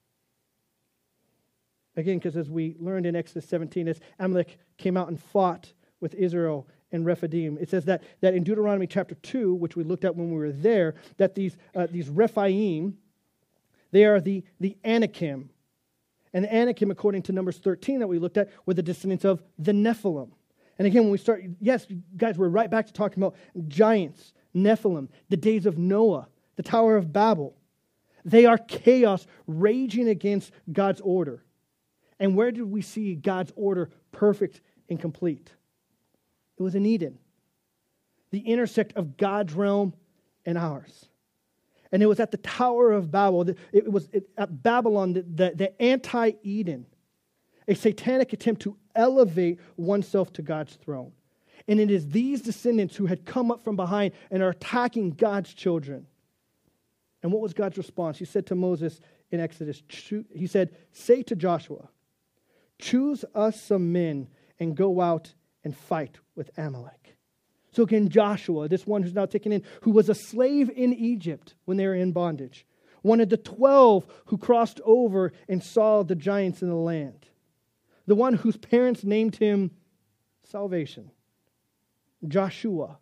Again, 1.96 2.19
because 2.19 2.37
as 2.37 2.50
we 2.50 2.76
learned 2.78 3.06
in 3.06 3.16
Exodus 3.16 3.48
17, 3.48 3.88
as 3.88 4.00
Amalek 4.19 4.58
came 4.76 4.96
out 4.96 5.08
and 5.08 5.20
fought 5.20 5.72
with 6.00 6.14
Israel 6.14 6.69
and 6.93 7.06
Rephidim, 7.06 7.56
it 7.60 7.70
says 7.70 7.87
that, 7.87 8.02
that 8.20 8.34
in 8.34 8.44
Deuteronomy 8.44 8.87
chapter 8.87 9.14
2, 9.14 9.54
which 9.54 9.76
we 9.76 9.82
looked 9.82 10.04
at 10.04 10.14
when 10.14 10.31
we 10.31 10.37
were 10.37 10.52
there, 10.52 10.94
that 11.16 11.34
these, 11.34 11.56
uh, 11.75 11.87
these 11.90 12.08
Rephaim, 12.08 12.98
they 13.93 14.04
are 14.04 14.20
the, 14.20 14.44
the 14.60 14.76
Anakim. 14.84 15.48
And 16.34 16.44
the 16.44 16.54
Anakim, 16.54 16.91
according 16.91 17.22
to 17.22 17.32
Numbers 17.32 17.56
13 17.58 18.00
that 18.00 18.06
we 18.06 18.19
looked 18.19 18.36
at, 18.36 18.50
were 18.67 18.74
the 18.74 18.82
descendants 18.82 19.24
of 19.24 19.43
the 19.58 19.72
Nephilim. 19.72 20.31
And 20.79 20.86
again, 20.86 21.05
when 21.05 21.12
we 21.12 21.19
start, 21.19 21.43
yes, 21.60 21.86
guys, 22.17 22.36
we're 22.36 22.48
right 22.48 22.70
back 22.70 22.86
to 22.88 22.93
talking 22.93 23.22
about 23.22 23.36
giants, 23.69 24.34
Nephilim, 24.55 25.08
the 25.31 25.38
days 25.38 25.65
of 25.65 25.79
Noah, 25.79 26.29
the 26.56 26.62
Tower 26.62 26.96
of 26.96 27.10
Babel. 27.10 27.56
They 28.26 28.44
are 28.44 28.58
chaos 28.58 29.26
raging 29.46 30.08
against 30.08 30.53
God's 30.70 31.00
order. 31.00 31.43
And 32.19 32.35
where 32.35 32.51
did 32.51 32.65
we 32.65 32.82
see 32.82 33.15
God's 33.15 33.53
order 33.56 33.91
perfect 34.13 34.61
and 34.89 35.01
complete? 35.01 35.51
It 36.58 36.63
was 36.63 36.75
in 36.75 36.87
Eden, 36.87 37.19
the 38.31 38.41
intersect 38.41 38.96
of 38.96 39.17
God's 39.17 39.53
realm 39.53 39.94
and 40.44 40.56
ours. 40.56 41.06
And 41.93 42.03
it 42.03 42.06
was 42.06 42.20
at 42.20 42.31
the 42.31 42.39
Tower 42.39 42.93
of 42.93 43.11
Babel, 43.11 43.49
it 43.73 43.91
was 43.91 44.08
at 44.37 44.63
Babylon, 44.63 45.13
the, 45.13 45.23
the, 45.23 45.53
the 45.55 45.82
anti 45.82 46.32
Eden, 46.43 46.87
a 47.69 47.75
satanic 47.75 48.32
attempt 48.32 48.63
to 48.63 48.77
elevate 48.94 49.61
oneself 49.77 50.32
to 50.35 50.43
God's 50.43 50.75
throne. 50.75 51.13
And 51.69 51.81
it 51.81 51.91
is 51.91 52.08
these 52.08 52.43
descendants 52.43 52.96
who 52.96 53.06
had 53.06 53.25
come 53.25 53.51
up 53.51 53.63
from 53.65 53.77
behind 53.77 54.13
and 54.31 54.43
are 54.43 54.51
attacking 54.51 55.11
God's 55.11 55.53
children. 55.53 56.06
And 57.23 57.32
what 57.32 57.43
was 57.43 57.55
God's 57.55 57.77
response? 57.77 58.19
He 58.19 58.25
said 58.25 58.46
to 58.46 58.55
Moses 58.55 59.01
in 59.31 59.41
Exodus, 59.41 59.82
He 60.35 60.46
said, 60.46 60.77
Say 60.93 61.23
to 61.25 61.35
Joshua, 61.35 61.89
Choose 62.79 63.25
us 63.35 63.61
some 63.61 63.93
men 63.93 64.29
and 64.59 64.77
go 64.77 65.01
out 65.01 65.35
and 65.65 65.77
fight 65.77 66.19
with 66.35 66.51
Amalek. 66.56 67.17
So 67.73 67.83
again, 67.83 68.09
Joshua, 68.09 68.69
this 68.69 68.87
one 68.87 69.03
who's 69.03 69.15
now 69.15 69.27
taken 69.27 69.53
in, 69.53 69.63
who 69.83 69.91
was 69.91 70.09
a 70.09 70.15
slave 70.15 70.71
in 70.71 70.95
Egypt 70.95 71.55
when 71.65 71.77
they 71.77 71.87
were 71.87 71.95
in 71.95 72.13
bondage, 72.13 72.67
one 73.03 73.21
of 73.21 73.29
the 73.29 73.37
12 73.37 74.06
who 74.27 74.39
crossed 74.39 74.81
over 74.85 75.33
and 75.49 75.63
saw 75.63 76.03
the 76.03 76.15
giants 76.15 76.63
in 76.63 76.69
the 76.69 76.75
land, 76.75 77.27
the 78.06 78.15
one 78.15 78.35
whose 78.35 78.56
parents 78.56 79.05
named 79.05 79.37
him 79.37 79.71
salvation. 80.43 81.11
Joshua, 82.27 82.99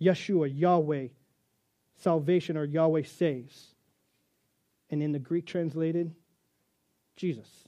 Yeshua, 0.00 0.50
Yahweh, 0.52 1.08
salvation 1.96 2.56
or 2.56 2.64
Yahweh 2.64 3.02
saves. 3.02 3.74
And 4.90 5.02
in 5.02 5.12
the 5.12 5.18
Greek 5.18 5.44
translated, 5.44 6.14
Jesus. 7.16 7.67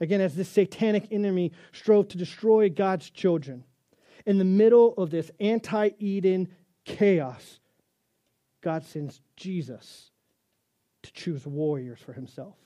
Again, 0.00 0.20
as 0.20 0.34
this 0.34 0.48
satanic 0.48 1.08
enemy 1.10 1.52
strove 1.72 2.08
to 2.08 2.18
destroy 2.18 2.68
God's 2.68 3.10
children. 3.10 3.64
In 4.26 4.38
the 4.38 4.44
middle 4.44 4.94
of 4.96 5.10
this 5.10 5.30
anti 5.40 5.90
Eden 5.98 6.48
chaos, 6.84 7.60
God 8.60 8.84
sends 8.84 9.20
Jesus 9.36 10.10
to 11.02 11.12
choose 11.12 11.46
warriors 11.46 11.98
for 12.00 12.12
himself. 12.12 12.56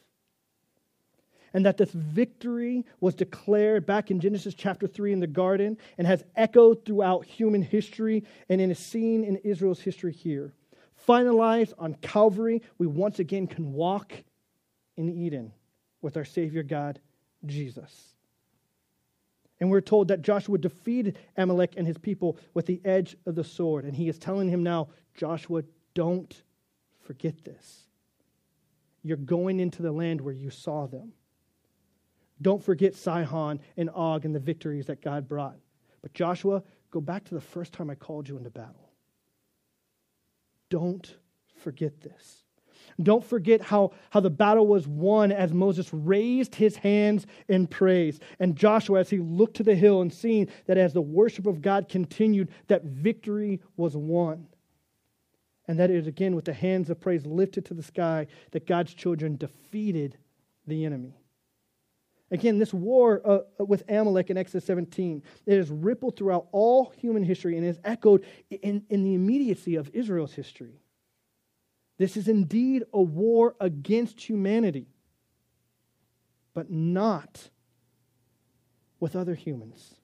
And 1.55 1.67
that 1.67 1.77
this 1.77 1.91
victory 1.91 2.87
was 3.01 3.15
declared 3.15 3.85
back 3.85 4.11
in 4.11 4.21
Genesis 4.21 4.55
chapter 4.55 4.87
3 4.87 5.13
in 5.13 5.21
the 5.21 5.27
garden 5.27 5.77
and 5.99 6.07
has 6.07 6.25
echoed 6.35 6.85
throughout 6.85 7.27
human 7.27 7.61
history 7.61 8.25
and 8.49 8.59
in 8.61 8.71
a 8.71 8.75
scene 8.75 9.23
in 9.23 9.37
Israel's 9.37 9.81
history 9.81 10.13
here. 10.13 10.55
Finalized 11.07 11.75
on 11.79 11.95
Calvary, 11.95 12.63
we 12.79 12.87
once 12.87 13.19
again 13.19 13.47
can 13.47 13.73
walk 13.73 14.13
in 14.97 15.11
Eden 15.11 15.53
with 16.01 16.17
our 16.17 16.25
Savior 16.25 16.63
God, 16.63 17.01
Jesus. 17.47 18.15
And 19.61 19.71
we're 19.71 19.81
told 19.81 20.09
that 20.09 20.23
Joshua 20.23 20.59
defeated 20.59 21.19
Amalek 21.37 21.75
and 21.77 21.87
his 21.87 21.99
people 21.99 22.37
with 22.53 22.67
the 22.67 22.81
edge 22.85 23.17
of 23.27 23.37
the 23.37 23.45
sword. 23.45 23.85
And 23.85 23.95
he 23.95 24.09
is 24.09 24.19
telling 24.19 24.49
him 24.49 24.63
now, 24.63 24.89
Joshua, 25.15 25.63
don't 25.95 26.43
forget 27.05 27.45
this. 27.45 27.87
You're 29.05 29.17
going 29.17 29.61
into 29.61 29.83
the 29.83 29.93
land 29.93 30.21
where 30.21 30.35
you 30.35 30.51
saw 30.51 30.87
them. 30.87 31.13
Don't 32.41 32.63
forget 32.63 32.97
Sihon 32.97 33.61
and 33.77 33.91
Og 33.91 34.25
and 34.25 34.35
the 34.35 34.41
victories 34.41 34.87
that 34.87 35.01
God 35.01 35.29
brought. 35.29 35.57
But 36.03 36.13
Joshua, 36.13 36.63
go 36.91 37.01
back 37.01 37.25
to 37.25 37.35
the 37.35 37.41
first 37.41 37.73
time 37.73 37.89
I 37.89 37.95
called 37.95 38.29
you 38.29 38.37
into 38.37 38.51
battle. 38.51 38.91
Don't 40.71 41.15
forget 41.55 42.01
this. 42.01 42.42
Don't 43.05 43.25
forget 43.25 43.61
how, 43.61 43.93
how 44.11 44.21
the 44.21 44.31
battle 44.31 44.67
was 44.67 44.89
won 44.89 45.31
as 45.31 45.53
Moses 45.53 45.93
raised 45.93 46.55
his 46.55 46.77
hands 46.77 47.27
in 47.49 47.67
praise. 47.67 48.19
And 48.41 48.57
Joshua, 48.57 49.01
as 49.01 49.11
he 49.11 49.19
looked 49.19 49.57
to 49.57 49.63
the 49.63 49.75
hill 49.75 50.01
and 50.01 50.13
seeing 50.13 50.49
that 50.67 50.79
as 50.79 50.93
the 50.93 51.03
worship 51.03 51.47
of 51.47 51.63
God 51.63 51.89
continued, 51.89 52.49
that 52.69 52.85
victory 52.85 53.61
was 53.77 53.97
won. 53.97 54.47
And 55.69 55.79
that 55.79 55.83
that 55.83 55.91
is 55.91 56.07
again 56.07 56.37
with 56.37 56.45
the 56.45 56.53
hands 56.53 56.91
of 56.91 57.01
praise 57.01 57.27
lifted 57.27 57.65
to 57.67 57.75
the 57.75 57.83
sky 57.83 58.29
that 58.53 58.67
God's 58.67 58.95
children 58.95 59.37
defeated 59.37 60.17
the 60.67 60.85
enemy. 60.85 61.17
Again, 62.31 62.59
this 62.59 62.73
war 62.73 63.21
uh, 63.25 63.39
uh 63.61 63.65
with 63.65 63.83
Amalek 63.89 64.31
in 64.31 64.39
Exodus 64.39 64.65
17, 64.65 65.23
it 65.45 65.57
has 65.57 65.71
rippled 65.71 66.17
throughout 66.17 66.47
all 66.53 66.93
human 66.97 67.25
history 67.25 67.57
and 67.57 67.67
is 67.67 67.81
echoed 67.85 68.25
in, 68.51 68.85
in 68.91 69.03
the 69.03 69.15
immediacy 69.15 69.75
of 69.75 69.91
Israel's 69.93 70.33
history. 70.33 70.82
This 71.99 72.17
is 72.17 72.29
indeed 72.29 72.85
a 72.93 73.03
war 73.03 73.55
against 73.61 74.21
humanity, 74.21 74.87
but 76.55 76.71
not 76.71 77.49
with 79.01 79.17
other 79.17 79.35
humans. 79.35 79.95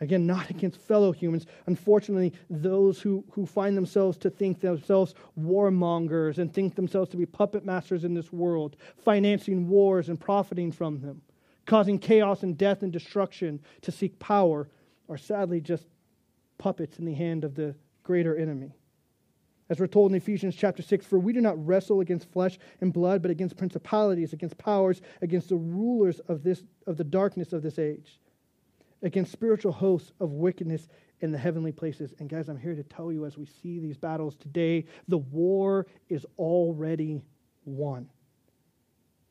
Again, 0.00 0.26
not 0.26 0.50
against 0.50 0.80
fellow 0.80 1.12
humans. 1.12 1.46
Unfortunately, 1.66 2.32
those 2.48 3.00
who, 3.00 3.24
who 3.32 3.46
find 3.46 3.76
themselves 3.76 4.16
to 4.18 4.30
think 4.30 4.60
themselves 4.60 5.14
warmongers 5.38 6.38
and 6.38 6.52
think 6.52 6.74
themselves 6.74 7.10
to 7.10 7.16
be 7.16 7.26
puppet 7.26 7.64
masters 7.64 8.04
in 8.04 8.14
this 8.14 8.32
world, 8.32 8.76
financing 8.96 9.68
wars 9.68 10.08
and 10.08 10.20
profiting 10.20 10.72
from 10.72 11.00
them, 11.00 11.22
causing 11.66 11.98
chaos 11.98 12.42
and 12.42 12.56
death 12.56 12.82
and 12.82 12.92
destruction 12.92 13.60
to 13.82 13.90
seek 13.90 14.18
power, 14.18 14.68
are 15.08 15.18
sadly 15.18 15.60
just 15.60 15.86
puppets 16.58 16.98
in 16.98 17.04
the 17.04 17.14
hand 17.14 17.44
of 17.44 17.54
the 17.54 17.74
greater 18.02 18.36
enemy. 18.36 18.74
As 19.70 19.78
we're 19.78 19.86
told 19.86 20.10
in 20.10 20.16
Ephesians 20.16 20.56
chapter 20.56 20.82
6, 20.82 21.04
for 21.04 21.18
we 21.18 21.32
do 21.32 21.40
not 21.40 21.64
wrestle 21.66 22.00
against 22.00 22.30
flesh 22.30 22.58
and 22.80 22.92
blood, 22.92 23.20
but 23.20 23.30
against 23.30 23.56
principalities, 23.56 24.32
against 24.32 24.56
powers, 24.56 25.02
against 25.20 25.50
the 25.50 25.56
rulers 25.56 26.20
of, 26.20 26.42
this, 26.42 26.64
of 26.86 26.96
the 26.96 27.04
darkness 27.04 27.52
of 27.52 27.62
this 27.62 27.78
age 27.78 28.18
against 29.02 29.32
spiritual 29.32 29.72
hosts 29.72 30.12
of 30.20 30.32
wickedness 30.32 30.88
in 31.20 31.32
the 31.32 31.38
heavenly 31.38 31.72
places. 31.72 32.14
And 32.18 32.28
guys, 32.28 32.48
I'm 32.48 32.58
here 32.58 32.74
to 32.74 32.82
tell 32.82 33.12
you 33.12 33.26
as 33.26 33.36
we 33.36 33.46
see 33.46 33.78
these 33.78 33.96
battles 33.96 34.36
today, 34.36 34.86
the 35.08 35.18
war 35.18 35.86
is 36.08 36.26
already 36.36 37.22
won. 37.64 38.08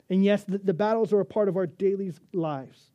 And 0.10 0.24
yes, 0.24 0.44
the, 0.44 0.58
the 0.58 0.74
battles 0.74 1.12
are 1.12 1.20
a 1.20 1.26
part 1.26 1.50
of 1.50 1.58
our 1.58 1.68
daily 1.68 2.14
lives. 2.34 2.92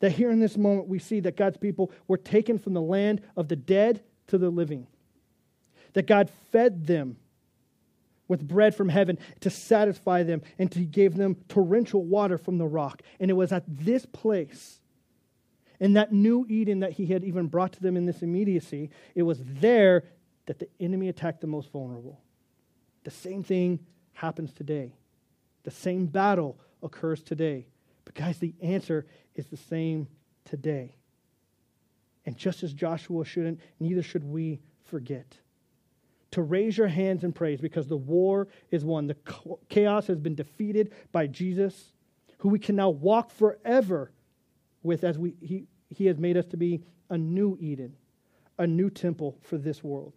That 0.00 0.12
here 0.12 0.30
in 0.30 0.40
this 0.40 0.56
moment, 0.56 0.88
we 0.88 0.98
see 0.98 1.20
that 1.20 1.36
God's 1.36 1.56
people 1.56 1.90
were 2.06 2.18
taken 2.18 2.58
from 2.58 2.74
the 2.74 2.82
land 2.82 3.22
of 3.36 3.48
the 3.48 3.56
dead 3.56 4.02
to 4.28 4.38
the 4.38 4.50
living. 4.50 4.86
That 5.96 6.06
God 6.06 6.30
fed 6.52 6.86
them 6.86 7.16
with 8.28 8.46
bread 8.46 8.74
from 8.74 8.88
heaven 8.88 9.18
to 9.40 9.50
satisfy 9.50 10.22
them, 10.22 10.42
and 10.58 10.72
He 10.72 10.84
gave 10.84 11.16
them 11.16 11.36
torrential 11.48 12.04
water 12.04 12.38
from 12.38 12.58
the 12.58 12.66
rock. 12.66 13.02
And 13.18 13.30
it 13.30 13.34
was 13.34 13.50
at 13.50 13.64
this 13.66 14.06
place 14.06 14.80
in 15.80 15.94
that 15.94 16.12
new 16.12 16.46
Eden 16.48 16.80
that 16.80 16.92
he 16.92 17.06
had 17.06 17.24
even 17.24 17.46
brought 17.46 17.72
to 17.74 17.82
them 17.82 17.96
in 17.96 18.06
this 18.06 18.22
immediacy, 18.22 18.90
it 19.14 19.22
was 19.22 19.40
there 19.42 20.04
that 20.46 20.58
the 20.58 20.68
enemy 20.80 21.08
attacked 21.08 21.40
the 21.40 21.46
most 21.46 21.70
vulnerable. 21.70 22.20
The 23.04 23.10
same 23.10 23.42
thing 23.42 23.80
happens 24.14 24.52
today. 24.52 24.94
The 25.64 25.70
same 25.70 26.06
battle 26.06 26.58
occurs 26.82 27.22
today. 27.22 27.66
But, 28.04 28.14
guys, 28.14 28.38
the 28.38 28.54
answer 28.62 29.06
is 29.34 29.46
the 29.46 29.56
same 29.56 30.08
today. 30.44 30.94
And 32.24 32.36
just 32.36 32.62
as 32.62 32.72
Joshua 32.72 33.24
shouldn't, 33.24 33.60
neither 33.78 34.02
should 34.02 34.24
we 34.24 34.60
forget 34.84 35.36
to 36.36 36.42
raise 36.42 36.76
your 36.76 36.86
hands 36.86 37.24
in 37.24 37.32
praise 37.32 37.62
because 37.62 37.86
the 37.86 37.96
war 37.96 38.46
is 38.70 38.84
won. 38.84 39.06
The 39.06 39.16
chaos 39.70 40.06
has 40.08 40.18
been 40.18 40.34
defeated 40.34 40.92
by 41.10 41.28
Jesus, 41.28 41.94
who 42.36 42.50
we 42.50 42.58
can 42.58 42.76
now 42.76 42.90
walk 42.90 43.30
forever 43.30 44.12
with 44.82 45.02
as 45.02 45.18
we, 45.18 45.34
he, 45.40 45.64
he 45.88 46.04
has 46.04 46.18
made 46.18 46.36
us 46.36 46.44
to 46.48 46.58
be 46.58 46.82
a 47.08 47.16
new 47.16 47.56
Eden, 47.58 47.96
a 48.58 48.66
new 48.66 48.90
temple 48.90 49.38
for 49.40 49.56
this 49.56 49.82
world. 49.82 50.12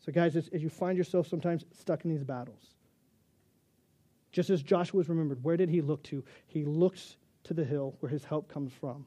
So, 0.00 0.10
guys, 0.10 0.36
as, 0.36 0.48
as 0.54 0.62
you 0.62 0.70
find 0.70 0.96
yourself 0.96 1.28
sometimes 1.28 1.66
stuck 1.78 2.06
in 2.06 2.10
these 2.10 2.24
battles, 2.24 2.72
just 4.32 4.48
as 4.48 4.62
Joshua 4.62 4.96
was 4.96 5.10
remembered, 5.10 5.44
where 5.44 5.58
did 5.58 5.68
he 5.68 5.82
look 5.82 6.02
to? 6.04 6.24
He 6.46 6.64
looks 6.64 7.18
to 7.42 7.52
the 7.52 7.64
hill 7.64 7.94
where 8.00 8.08
his 8.08 8.24
help 8.24 8.48
comes 8.48 8.72
from, 8.72 9.04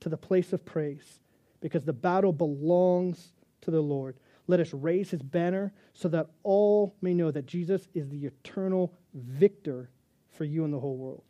to 0.00 0.08
the 0.08 0.16
place 0.16 0.52
of 0.52 0.64
praise, 0.64 1.20
because 1.60 1.84
the 1.84 1.92
battle 1.92 2.32
belongs 2.32 3.32
to 3.60 3.70
the 3.70 3.80
Lord. 3.80 4.16
Let 4.46 4.60
us 4.60 4.72
raise 4.72 5.10
his 5.10 5.22
banner 5.22 5.72
so 5.92 6.08
that 6.08 6.28
all 6.42 6.94
may 7.00 7.14
know 7.14 7.30
that 7.30 7.46
Jesus 7.46 7.88
is 7.94 8.08
the 8.08 8.26
eternal 8.26 8.94
victor 9.14 9.90
for 10.28 10.44
you 10.44 10.64
and 10.64 10.72
the 10.72 10.78
whole 10.78 10.96
world. 10.96 11.24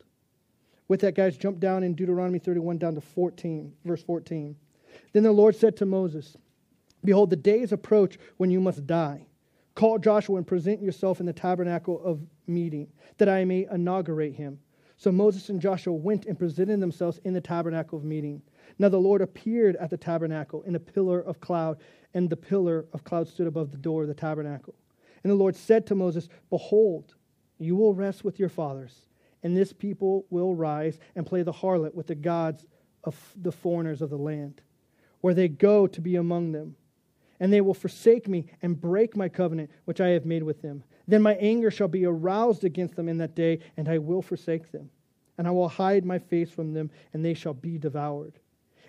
With 0.87 1.01
that, 1.01 1.15
guys, 1.15 1.37
jump 1.37 1.59
down 1.59 1.83
in 1.83 1.95
Deuteronomy 1.95 2.39
31 2.39 2.77
down 2.77 2.95
to 2.95 3.01
14, 3.01 3.73
verse 3.83 4.03
14. 4.03 4.55
Then 5.13 5.23
the 5.23 5.31
Lord 5.31 5.55
said 5.55 5.75
to 5.77 5.85
Moses, 5.85 6.37
Behold, 7.03 7.29
the 7.29 7.35
days 7.35 7.71
approach 7.71 8.17
when 8.37 8.51
you 8.51 8.59
must 8.59 8.87
die. 8.87 9.25
Call 9.75 9.99
Joshua 9.99 10.37
and 10.37 10.47
present 10.47 10.81
yourself 10.81 11.19
in 11.19 11.25
the 11.25 11.33
tabernacle 11.33 12.01
of 12.03 12.21
meeting, 12.47 12.87
that 13.17 13.29
I 13.29 13.45
may 13.45 13.67
inaugurate 13.71 14.33
him. 14.33 14.59
So 14.97 15.11
Moses 15.11 15.49
and 15.49 15.61
Joshua 15.61 15.93
went 15.93 16.25
and 16.25 16.39
presented 16.39 16.79
themselves 16.79 17.19
in 17.23 17.33
the 17.33 17.41
tabernacle 17.41 17.99
of 17.99 18.03
meeting. 18.03 18.41
Now 18.79 18.89
the 18.89 18.97
Lord 18.97 19.21
appeared 19.21 19.75
at 19.77 19.89
the 19.89 19.97
tabernacle 19.97 20.63
in 20.63 20.75
a 20.75 20.79
pillar 20.79 21.19
of 21.19 21.39
cloud, 21.39 21.77
and 22.13 22.29
the 22.29 22.37
pillar 22.37 22.85
of 22.93 23.03
cloud 23.03 23.27
stood 23.27 23.47
above 23.47 23.71
the 23.71 23.77
door 23.77 24.03
of 24.03 24.07
the 24.07 24.13
tabernacle. 24.13 24.75
And 25.23 25.31
the 25.31 25.35
Lord 25.35 25.55
said 25.55 25.85
to 25.87 25.95
Moses, 25.95 26.29
Behold, 26.49 27.15
you 27.57 27.75
will 27.75 27.93
rest 27.93 28.23
with 28.23 28.39
your 28.39 28.49
fathers 28.49 29.07
and 29.43 29.55
this 29.55 29.73
people 29.73 30.25
will 30.29 30.55
rise 30.55 30.99
and 31.15 31.25
play 31.25 31.43
the 31.43 31.51
harlot 31.51 31.93
with 31.95 32.07
the 32.07 32.15
gods 32.15 32.65
of 33.03 33.15
the 33.35 33.51
foreigners 33.51 34.01
of 34.01 34.09
the 34.09 34.17
land, 34.17 34.61
where 35.21 35.33
they 35.33 35.47
go 35.47 35.87
to 35.87 36.01
be 36.01 36.15
among 36.15 36.51
them. 36.51 36.75
And 37.39 37.53
they 37.53 37.61
will 37.61 37.75
forsake 37.75 38.27
me 38.27 38.47
and 38.63 38.81
break 38.81 39.15
my 39.15 39.29
covenant 39.29 39.69
which 39.85 40.01
I 40.01 40.09
have 40.09 40.25
made 40.25 40.41
with 40.41 40.61
them. 40.61 40.83
Then 41.07 41.21
my 41.21 41.35
anger 41.35 41.69
shall 41.69 41.87
be 41.87 42.05
aroused 42.05 42.63
against 42.63 42.95
them 42.95 43.07
in 43.07 43.19
that 43.19 43.35
day, 43.35 43.59
and 43.77 43.87
I 43.87 43.99
will 43.99 44.23
forsake 44.23 44.71
them. 44.71 44.89
And 45.37 45.47
I 45.47 45.51
will 45.51 45.69
hide 45.69 46.03
my 46.03 46.17
face 46.17 46.49
from 46.49 46.73
them, 46.73 46.89
and 47.13 47.23
they 47.23 47.35
shall 47.35 47.53
be 47.53 47.77
devoured. 47.77 48.39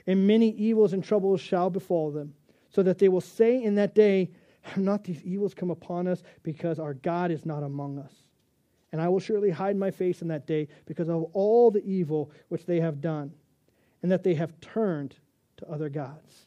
And 0.08 0.26
many 0.26 0.50
evils 0.50 0.92
and 0.92 1.04
troubles 1.04 1.40
shall 1.40 1.70
befall 1.70 2.10
them, 2.10 2.34
so 2.70 2.82
that 2.82 2.98
they 2.98 3.08
will 3.08 3.20
say 3.20 3.62
in 3.62 3.76
that 3.76 3.94
day, 3.94 4.30
Have 4.62 4.78
not 4.78 5.04
these 5.04 5.22
evils 5.22 5.54
come 5.54 5.70
upon 5.70 6.08
us, 6.08 6.24
because 6.42 6.80
our 6.80 6.94
God 6.94 7.30
is 7.30 7.46
not 7.46 7.62
among 7.62 8.00
us? 8.00 8.12
and 8.92 9.00
I 9.00 9.08
will 9.08 9.20
surely 9.20 9.50
hide 9.50 9.76
my 9.76 9.90
face 9.90 10.22
in 10.22 10.28
that 10.28 10.46
day 10.46 10.68
because 10.86 11.08
of 11.08 11.24
all 11.32 11.70
the 11.70 11.84
evil 11.84 12.30
which 12.48 12.64
they 12.64 12.80
have 12.80 13.00
done, 13.00 13.32
and 14.02 14.10
that 14.10 14.22
they 14.22 14.34
have 14.34 14.58
turned 14.60 15.14
to 15.58 15.70
other 15.70 15.88
gods. 15.88 16.46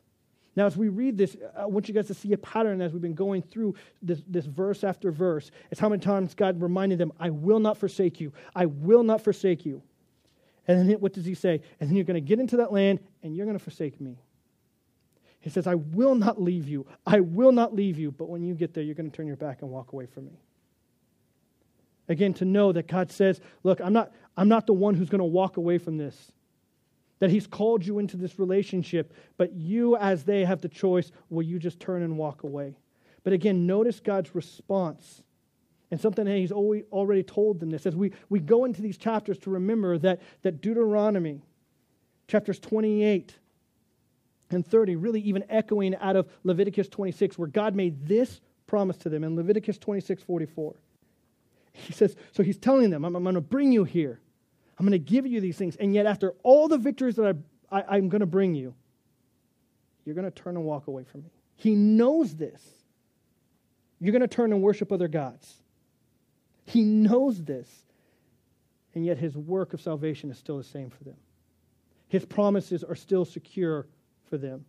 Now, 0.55 0.65
as 0.65 0.75
we 0.75 0.89
read 0.89 1.17
this, 1.17 1.37
I 1.57 1.65
want 1.65 1.87
you 1.87 1.93
guys 1.93 2.07
to 2.07 2.13
see 2.13 2.33
a 2.33 2.37
pattern 2.37 2.81
as 2.81 2.91
we've 2.91 3.01
been 3.01 3.13
going 3.13 3.41
through 3.41 3.75
this, 4.01 4.21
this 4.27 4.45
verse 4.45 4.83
after 4.83 5.11
verse. 5.11 5.49
It's 5.69 5.79
how 5.79 5.87
many 5.87 6.01
times 6.01 6.33
God 6.33 6.61
reminded 6.61 6.97
them, 6.97 7.13
I 7.19 7.29
will 7.29 7.59
not 7.59 7.77
forsake 7.77 8.19
you. 8.19 8.33
I 8.53 8.65
will 8.65 9.03
not 9.03 9.21
forsake 9.21 9.65
you. 9.65 9.81
And 10.67 10.89
then 10.89 10.95
what 10.99 11.13
does 11.13 11.25
he 11.25 11.33
say? 11.33 11.61
And 11.79 11.89
then 11.89 11.95
you're 11.95 12.05
going 12.05 12.15
to 12.15 12.21
get 12.21 12.39
into 12.39 12.57
that 12.57 12.71
land 12.71 12.99
and 13.23 13.35
you're 13.35 13.45
going 13.45 13.57
to 13.57 13.63
forsake 13.63 13.99
me. 13.99 14.17
He 15.39 15.49
says, 15.49 15.65
I 15.65 15.75
will 15.75 16.13
not 16.13 16.39
leave 16.39 16.69
you. 16.69 16.85
I 17.05 17.19
will 17.19 17.51
not 17.51 17.75
leave 17.75 17.97
you. 17.97 18.11
But 18.11 18.29
when 18.29 18.43
you 18.43 18.53
get 18.53 18.73
there, 18.73 18.83
you're 18.83 18.95
going 18.95 19.09
to 19.09 19.15
turn 19.15 19.27
your 19.27 19.35
back 19.35 19.63
and 19.63 19.71
walk 19.71 19.91
away 19.91 20.05
from 20.05 20.25
me. 20.25 20.39
Again, 22.07 22.33
to 22.35 22.45
know 22.45 22.71
that 22.71 22.87
God 22.87 23.11
says, 23.11 23.41
Look, 23.63 23.79
I'm 23.81 23.93
not, 23.93 24.11
I'm 24.37 24.49
not 24.49 24.67
the 24.67 24.73
one 24.73 24.93
who's 24.93 25.09
going 25.09 25.19
to 25.19 25.25
walk 25.25 25.57
away 25.57 25.79
from 25.79 25.97
this. 25.97 26.31
that 27.19 27.31
He's 27.31 27.47
called 27.47 27.85
you 27.85 27.97
into 27.97 28.17
this 28.17 28.37
relationship, 28.37 29.13
but 29.37 29.53
you, 29.53 29.95
as 29.97 30.23
they, 30.25 30.45
have 30.45 30.61
the 30.61 30.69
choice 30.69 31.11
will 31.29 31.43
you 31.43 31.57
just 31.57 31.79
turn 31.79 32.03
and 32.03 32.17
walk 32.17 32.43
away? 32.43 32.75
But 33.23 33.33
again, 33.33 33.65
notice 33.65 33.99
God's 33.99 34.35
response 34.35 35.23
and 35.91 35.99
something 35.99 36.25
that 36.25 36.37
He's 36.37 36.51
already 36.51 37.23
told 37.23 37.59
them 37.59 37.69
this. 37.69 37.85
As 37.85 37.95
we, 37.95 38.13
we 38.29 38.39
go 38.39 38.65
into 38.65 38.81
these 38.81 38.97
chapters 38.97 39.37
to 39.39 39.49
remember 39.49 39.97
that, 39.99 40.21
that 40.41 40.61
Deuteronomy, 40.61 41.41
chapters 42.27 42.59
28 42.59 43.37
and 44.49 44.65
30, 44.65 44.95
really 44.95 45.21
even 45.21 45.43
echoing 45.49 45.95
out 45.97 46.15
of 46.15 46.29
Leviticus 46.43 46.87
26, 46.87 47.37
where 47.37 47.47
God 47.47 47.75
made 47.75 48.07
this 48.07 48.39
promise 48.67 48.97
to 48.97 49.09
them 49.09 49.23
in 49.23 49.35
Leviticus 49.35 49.77
26 49.77 50.23
44. 50.23 50.75
He 51.73 51.93
says, 51.93 52.15
So 52.31 52.41
He's 52.41 52.57
telling 52.57 52.89
them, 52.89 53.03
I'm, 53.03 53.15
I'm 53.15 53.23
going 53.23 53.35
to 53.35 53.41
bring 53.41 53.71
you 53.71 53.83
here. 53.83 54.19
I'm 54.79 54.85
going 54.85 54.99
to 54.99 55.11
give 55.11 55.27
you 55.27 55.41
these 55.41 55.57
things. 55.57 55.75
And 55.75 55.93
yet, 55.93 56.05
after 56.05 56.33
all 56.43 56.67
the 56.67 56.77
victories 56.77 57.15
that 57.17 57.35
I, 57.69 57.79
I, 57.79 57.97
I'm 57.97 58.09
going 58.09 58.21
to 58.21 58.25
bring 58.25 58.55
you, 58.55 58.73
you're 60.05 60.15
going 60.15 60.29
to 60.29 60.31
turn 60.31 60.55
and 60.55 60.65
walk 60.65 60.87
away 60.87 61.03
from 61.03 61.23
me. 61.23 61.29
He 61.55 61.75
knows 61.75 62.35
this. 62.35 62.61
You're 63.99 64.13
going 64.13 64.21
to 64.21 64.27
turn 64.27 64.51
and 64.51 64.63
worship 64.63 64.91
other 64.91 65.07
gods. 65.07 65.60
He 66.65 66.83
knows 66.83 67.43
this. 67.43 67.67
And 68.93 69.05
yet, 69.05 69.17
his 69.17 69.37
work 69.37 69.73
of 69.73 69.81
salvation 69.81 70.31
is 70.31 70.37
still 70.37 70.57
the 70.57 70.63
same 70.63 70.89
for 70.89 71.03
them. 71.03 71.15
His 72.07 72.25
promises 72.25 72.83
are 72.83 72.95
still 72.95 73.23
secure 73.23 73.87
for 74.29 74.37
them. 74.37 74.65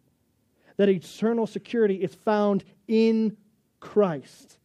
That 0.77 0.89
eternal 0.89 1.47
security 1.47 1.97
is 1.97 2.15
found 2.15 2.65
in 2.87 3.37
Christ. 3.81 4.59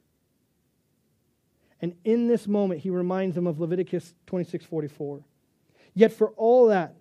And 1.81 1.95
in 2.03 2.27
this 2.27 2.47
moment, 2.47 2.81
he 2.81 2.89
reminds 2.89 3.35
them 3.35 3.47
of 3.47 3.59
Leviticus 3.59 4.13
26 4.27 4.65
44. 4.65 5.21
Yet 5.93 6.13
for 6.13 6.29
all 6.31 6.67
that, 6.67 6.95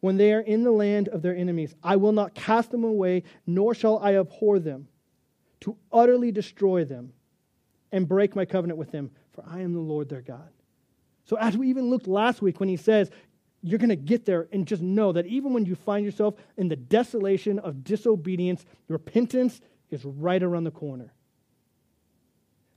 when 0.00 0.16
they 0.16 0.32
are 0.32 0.40
in 0.40 0.62
the 0.64 0.70
land 0.70 1.08
of 1.08 1.22
their 1.22 1.34
enemies, 1.34 1.74
I 1.82 1.96
will 1.96 2.12
not 2.12 2.34
cast 2.34 2.70
them 2.70 2.84
away, 2.84 3.22
nor 3.46 3.74
shall 3.74 3.98
I 3.98 4.16
abhor 4.16 4.58
them, 4.58 4.86
to 5.60 5.76
utterly 5.90 6.30
destroy 6.30 6.84
them 6.84 7.12
and 7.90 8.06
break 8.06 8.36
my 8.36 8.44
covenant 8.44 8.78
with 8.78 8.92
them, 8.92 9.10
for 9.34 9.44
I 9.46 9.60
am 9.60 9.72
the 9.72 9.80
Lord 9.80 10.08
their 10.08 10.22
God. 10.22 10.48
So, 11.24 11.36
as 11.36 11.56
we 11.56 11.68
even 11.68 11.90
looked 11.90 12.06
last 12.06 12.42
week 12.42 12.60
when 12.60 12.68
he 12.68 12.76
says, 12.76 13.10
you're 13.62 13.78
going 13.78 13.88
to 13.88 13.96
get 13.96 14.26
there 14.26 14.46
and 14.52 14.66
just 14.66 14.82
know 14.82 15.12
that 15.12 15.26
even 15.26 15.54
when 15.54 15.64
you 15.64 15.74
find 15.74 16.04
yourself 16.04 16.34
in 16.58 16.68
the 16.68 16.76
desolation 16.76 17.58
of 17.58 17.82
disobedience, 17.82 18.66
repentance 18.88 19.60
is 19.90 20.04
right 20.04 20.42
around 20.42 20.64
the 20.64 20.70
corner. 20.70 21.14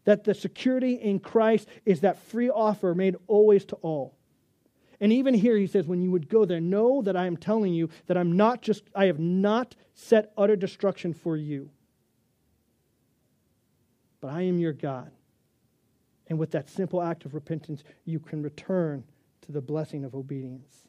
That 0.06 0.24
the 0.24 0.34
security 0.34 0.94
in 0.94 1.20
Christ 1.20 1.68
is 1.86 2.00
that 2.02 2.18
free 2.18 2.50
offer 2.50 2.96
made 2.96 3.18
always 3.28 3.66
to 3.66 3.76
all. 3.78 4.16
And 5.02 5.12
even 5.12 5.34
here 5.34 5.58
he 5.58 5.68
says, 5.68 5.86
when 5.86 6.02
you 6.02 6.10
would 6.12 6.30
go 6.30 6.46
there, 6.46 6.62
know 6.62 7.02
that 7.02 7.18
I 7.18 7.28
am 7.28 7.36
telling 7.36 7.74
you 7.74 7.90
that 8.08 8.18
I'm 8.18 8.38
not 8.38 8.62
just, 8.62 8.84
I 8.96 9.06
have 9.06 9.20
not 9.20 9.76
set 9.94 10.32
utter 10.38 10.56
destruction 10.56 11.14
for 11.14 11.36
you. 11.36 11.70
But 14.22 14.30
I 14.30 14.44
am 14.44 14.58
your 14.58 14.74
God. 14.74 15.12
And 16.30 16.38
with 16.38 16.52
that 16.52 16.70
simple 16.70 17.02
act 17.02 17.26
of 17.26 17.34
repentance, 17.34 17.84
you 18.06 18.20
can 18.20 18.42
return 18.42 19.04
to 19.42 19.52
the 19.52 19.62
blessing 19.62 20.04
of 20.04 20.16
obedience. 20.16 20.88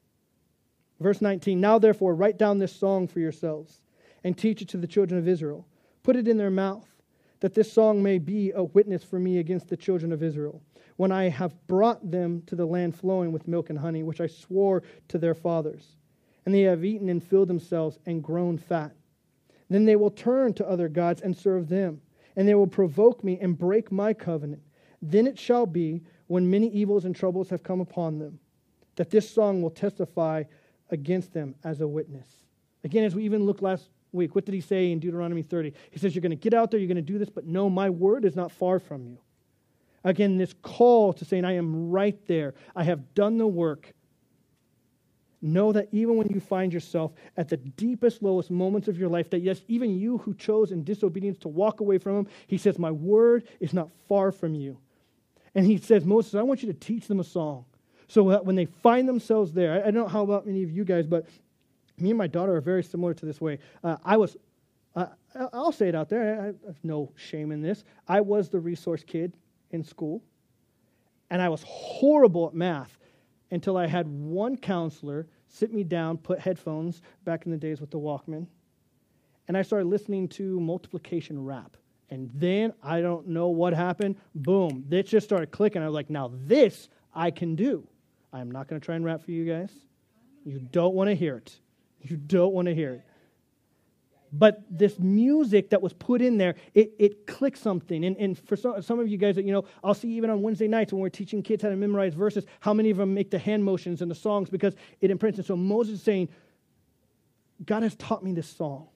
Verse 1.00 1.20
19 1.20 1.60
Now 1.60 1.78
therefore, 1.78 2.14
write 2.14 2.38
down 2.38 2.58
this 2.58 2.74
song 2.74 3.06
for 3.06 3.20
yourselves 3.20 3.80
and 4.24 4.36
teach 4.36 4.62
it 4.62 4.68
to 4.70 4.76
the 4.76 4.86
children 4.86 5.18
of 5.18 5.28
Israel. 5.28 5.66
Put 6.02 6.16
it 6.16 6.26
in 6.26 6.38
their 6.38 6.50
mouth, 6.50 6.88
that 7.40 7.54
this 7.54 7.72
song 7.72 8.02
may 8.02 8.18
be 8.18 8.50
a 8.52 8.64
witness 8.64 9.04
for 9.04 9.18
me 9.18 9.38
against 9.38 9.68
the 9.68 9.76
children 9.76 10.12
of 10.12 10.22
Israel 10.22 10.60
when 10.98 11.12
I 11.12 11.28
have 11.28 11.54
brought 11.68 12.10
them 12.10 12.42
to 12.46 12.56
the 12.56 12.66
land 12.66 12.96
flowing 12.96 13.30
with 13.30 13.46
milk 13.46 13.70
and 13.70 13.78
honey, 13.78 14.02
which 14.02 14.20
I 14.20 14.26
swore 14.26 14.82
to 15.06 15.18
their 15.18 15.34
fathers. 15.34 15.96
And 16.44 16.52
they 16.52 16.62
have 16.62 16.84
eaten 16.84 17.08
and 17.08 17.22
filled 17.22 17.48
themselves 17.48 18.00
and 18.04 18.22
grown 18.22 18.58
fat. 18.58 18.96
Then 19.70 19.84
they 19.84 19.94
will 19.94 20.10
turn 20.10 20.54
to 20.54 20.68
other 20.68 20.88
gods 20.88 21.20
and 21.20 21.36
serve 21.36 21.68
them, 21.68 22.00
and 22.34 22.48
they 22.48 22.54
will 22.54 22.66
provoke 22.66 23.22
me 23.22 23.38
and 23.40 23.56
break 23.56 23.92
my 23.92 24.12
covenant. 24.12 24.62
Then 25.00 25.26
it 25.26 25.38
shall 25.38 25.66
be, 25.66 26.02
when 26.26 26.50
many 26.50 26.68
evils 26.68 27.04
and 27.04 27.14
troubles 27.14 27.50
have 27.50 27.62
come 27.62 27.80
upon 27.80 28.18
them, 28.18 28.38
that 28.96 29.10
this 29.10 29.28
song 29.30 29.62
will 29.62 29.70
testify 29.70 30.44
against 30.90 31.32
them 31.32 31.54
as 31.64 31.80
a 31.80 31.88
witness. 31.88 32.26
Again, 32.84 33.04
as 33.04 33.14
we 33.14 33.24
even 33.24 33.44
looked 33.46 33.62
last 33.62 33.90
week, 34.12 34.34
what 34.34 34.44
did 34.44 34.54
he 34.54 34.60
say 34.60 34.90
in 34.90 34.98
Deuteronomy 34.98 35.42
30? 35.42 35.72
He 35.90 35.98
says, 35.98 36.14
You're 36.14 36.22
going 36.22 36.30
to 36.30 36.36
get 36.36 36.54
out 36.54 36.70
there, 36.70 36.80
you're 36.80 36.88
going 36.88 36.96
to 36.96 37.02
do 37.02 37.18
this, 37.18 37.30
but 37.30 37.46
no, 37.46 37.70
my 37.70 37.90
word 37.90 38.24
is 38.24 38.36
not 38.36 38.50
far 38.50 38.78
from 38.78 39.06
you. 39.06 39.18
Again, 40.04 40.36
this 40.38 40.54
call 40.62 41.12
to 41.12 41.24
saying, 41.24 41.44
I 41.44 41.54
am 41.54 41.90
right 41.90 42.18
there. 42.26 42.54
I 42.74 42.84
have 42.84 43.14
done 43.14 43.38
the 43.38 43.46
work. 43.46 43.92
Know 45.40 45.72
that 45.72 45.88
even 45.92 46.16
when 46.16 46.28
you 46.28 46.40
find 46.40 46.72
yourself 46.72 47.12
at 47.36 47.48
the 47.48 47.56
deepest, 47.56 48.22
lowest 48.22 48.50
moments 48.50 48.88
of 48.88 48.98
your 48.98 49.08
life, 49.08 49.30
that 49.30 49.40
yes, 49.40 49.62
even 49.68 49.98
you 49.98 50.18
who 50.18 50.34
chose 50.34 50.72
in 50.72 50.82
disobedience 50.82 51.38
to 51.38 51.48
walk 51.48 51.80
away 51.80 51.98
from 51.98 52.18
him, 52.18 52.28
he 52.46 52.58
says, 52.58 52.78
My 52.78 52.90
word 52.90 53.46
is 53.60 53.72
not 53.72 53.90
far 54.08 54.32
from 54.32 54.54
you. 54.54 54.78
And 55.54 55.66
he 55.66 55.78
says, 55.78 56.04
Moses, 56.04 56.34
I 56.34 56.42
want 56.42 56.62
you 56.62 56.72
to 56.72 56.78
teach 56.78 57.06
them 57.06 57.20
a 57.20 57.24
song. 57.24 57.64
So 58.08 58.40
when 58.40 58.56
they 58.56 58.64
find 58.64 59.08
themselves 59.08 59.52
there, 59.52 59.74
I, 59.74 59.90
don't 59.90 59.94
know 59.94 60.08
how 60.08 60.22
about 60.22 60.46
many 60.46 60.62
of 60.62 60.70
you 60.70 60.84
guys, 60.84 61.06
but 61.06 61.26
me 61.98 62.10
and 62.10 62.18
my 62.18 62.26
daughter 62.26 62.56
are 62.56 62.60
very 62.60 62.82
similar 62.82 63.12
to 63.14 63.26
this 63.26 63.40
way. 63.40 63.58
Uh, 63.84 63.96
I 64.04 64.16
was, 64.16 64.36
uh, 64.96 65.06
I'll 65.52 65.72
say 65.72 65.88
it 65.88 65.94
out 65.94 66.08
there, 66.08 66.40
I 66.40 66.44
have 66.46 66.82
no 66.82 67.12
shame 67.16 67.52
in 67.52 67.60
this. 67.60 67.84
I 68.06 68.20
was 68.20 68.48
the 68.48 68.60
resource 68.60 69.04
kid 69.04 69.34
in 69.72 69.84
school, 69.84 70.22
and 71.30 71.42
I 71.42 71.50
was 71.50 71.62
horrible 71.66 72.46
at 72.48 72.54
math 72.54 72.98
until 73.50 73.76
I 73.76 73.86
had 73.86 74.06
one 74.06 74.56
counselor 74.56 75.26
sit 75.48 75.72
me 75.72 75.82
down, 75.82 76.18
put 76.18 76.38
headphones 76.38 77.02
back 77.24 77.46
in 77.46 77.50
the 77.50 77.58
days 77.58 77.80
with 77.80 77.90
the 77.90 77.98
Walkman, 77.98 78.46
and 79.48 79.56
I 79.56 79.62
started 79.62 79.86
listening 79.86 80.28
to 80.28 80.60
multiplication 80.60 81.42
rap. 81.42 81.76
And 82.10 82.30
then 82.34 82.72
I 82.82 83.00
don't 83.00 83.28
know 83.28 83.48
what 83.48 83.74
happened. 83.74 84.16
Boom, 84.34 84.84
it 84.90 85.06
just 85.06 85.26
started 85.26 85.50
clicking. 85.50 85.82
I 85.82 85.86
was 85.86 85.94
like, 85.94 86.10
now 86.10 86.30
this 86.46 86.88
I 87.14 87.30
can 87.30 87.54
do. 87.54 87.86
I'm 88.32 88.50
not 88.50 88.68
going 88.68 88.80
to 88.80 88.84
try 88.84 88.96
and 88.96 89.04
rap 89.04 89.22
for 89.22 89.30
you 89.30 89.44
guys. 89.44 89.70
You 90.44 90.58
don't 90.58 90.94
want 90.94 91.08
to 91.08 91.14
hear 91.14 91.36
it. 91.36 91.58
You 92.00 92.16
don't 92.16 92.52
want 92.52 92.66
to 92.66 92.74
hear 92.74 92.94
it. 92.94 93.02
But 94.32 94.62
this 94.70 94.98
music 94.98 95.70
that 95.70 95.80
was 95.80 95.94
put 95.94 96.20
in 96.20 96.36
there, 96.36 96.54
it, 96.74 96.92
it 96.98 97.26
clicked 97.26 97.58
something. 97.58 98.04
And, 98.04 98.16
and 98.18 98.38
for 98.38 98.56
some, 98.56 98.80
some 98.82 98.98
of 98.98 99.08
you 99.08 99.16
guys, 99.16 99.36
that, 99.36 99.44
you 99.44 99.52
know, 99.52 99.64
I'll 99.82 99.94
see 99.94 100.08
even 100.10 100.28
on 100.28 100.42
Wednesday 100.42 100.68
nights 100.68 100.92
when 100.92 101.00
we're 101.00 101.08
teaching 101.08 101.42
kids 101.42 101.62
how 101.62 101.70
to 101.70 101.76
memorize 101.76 102.14
verses, 102.14 102.44
how 102.60 102.74
many 102.74 102.90
of 102.90 102.98
them 102.98 103.14
make 103.14 103.30
the 103.30 103.38
hand 103.38 103.64
motions 103.64 104.02
and 104.02 104.10
the 104.10 104.14
songs 104.14 104.50
because 104.50 104.74
it 105.00 105.10
imprints. 105.10 105.38
And 105.38 105.46
so 105.46 105.56
Moses 105.56 105.94
is 105.94 106.02
saying, 106.02 106.28
God 107.64 107.82
has 107.82 107.96
taught 107.96 108.22
me 108.22 108.32
this 108.32 108.48
song. 108.48 108.88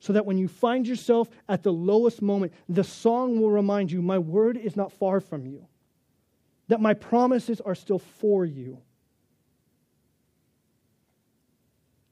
So 0.00 0.12
that 0.14 0.26
when 0.26 0.38
you 0.38 0.48
find 0.48 0.86
yourself 0.88 1.28
at 1.48 1.62
the 1.62 1.72
lowest 1.72 2.22
moment, 2.22 2.52
the 2.68 2.84
song 2.84 3.40
will 3.40 3.50
remind 3.50 3.92
you, 3.92 4.02
my 4.02 4.18
word 4.18 4.56
is 4.56 4.74
not 4.76 4.92
far 4.92 5.20
from 5.20 5.46
you. 5.46 5.66
That 6.68 6.80
my 6.80 6.94
promises 6.94 7.60
are 7.60 7.74
still 7.74 7.98
for 7.98 8.44
you. 8.44 8.80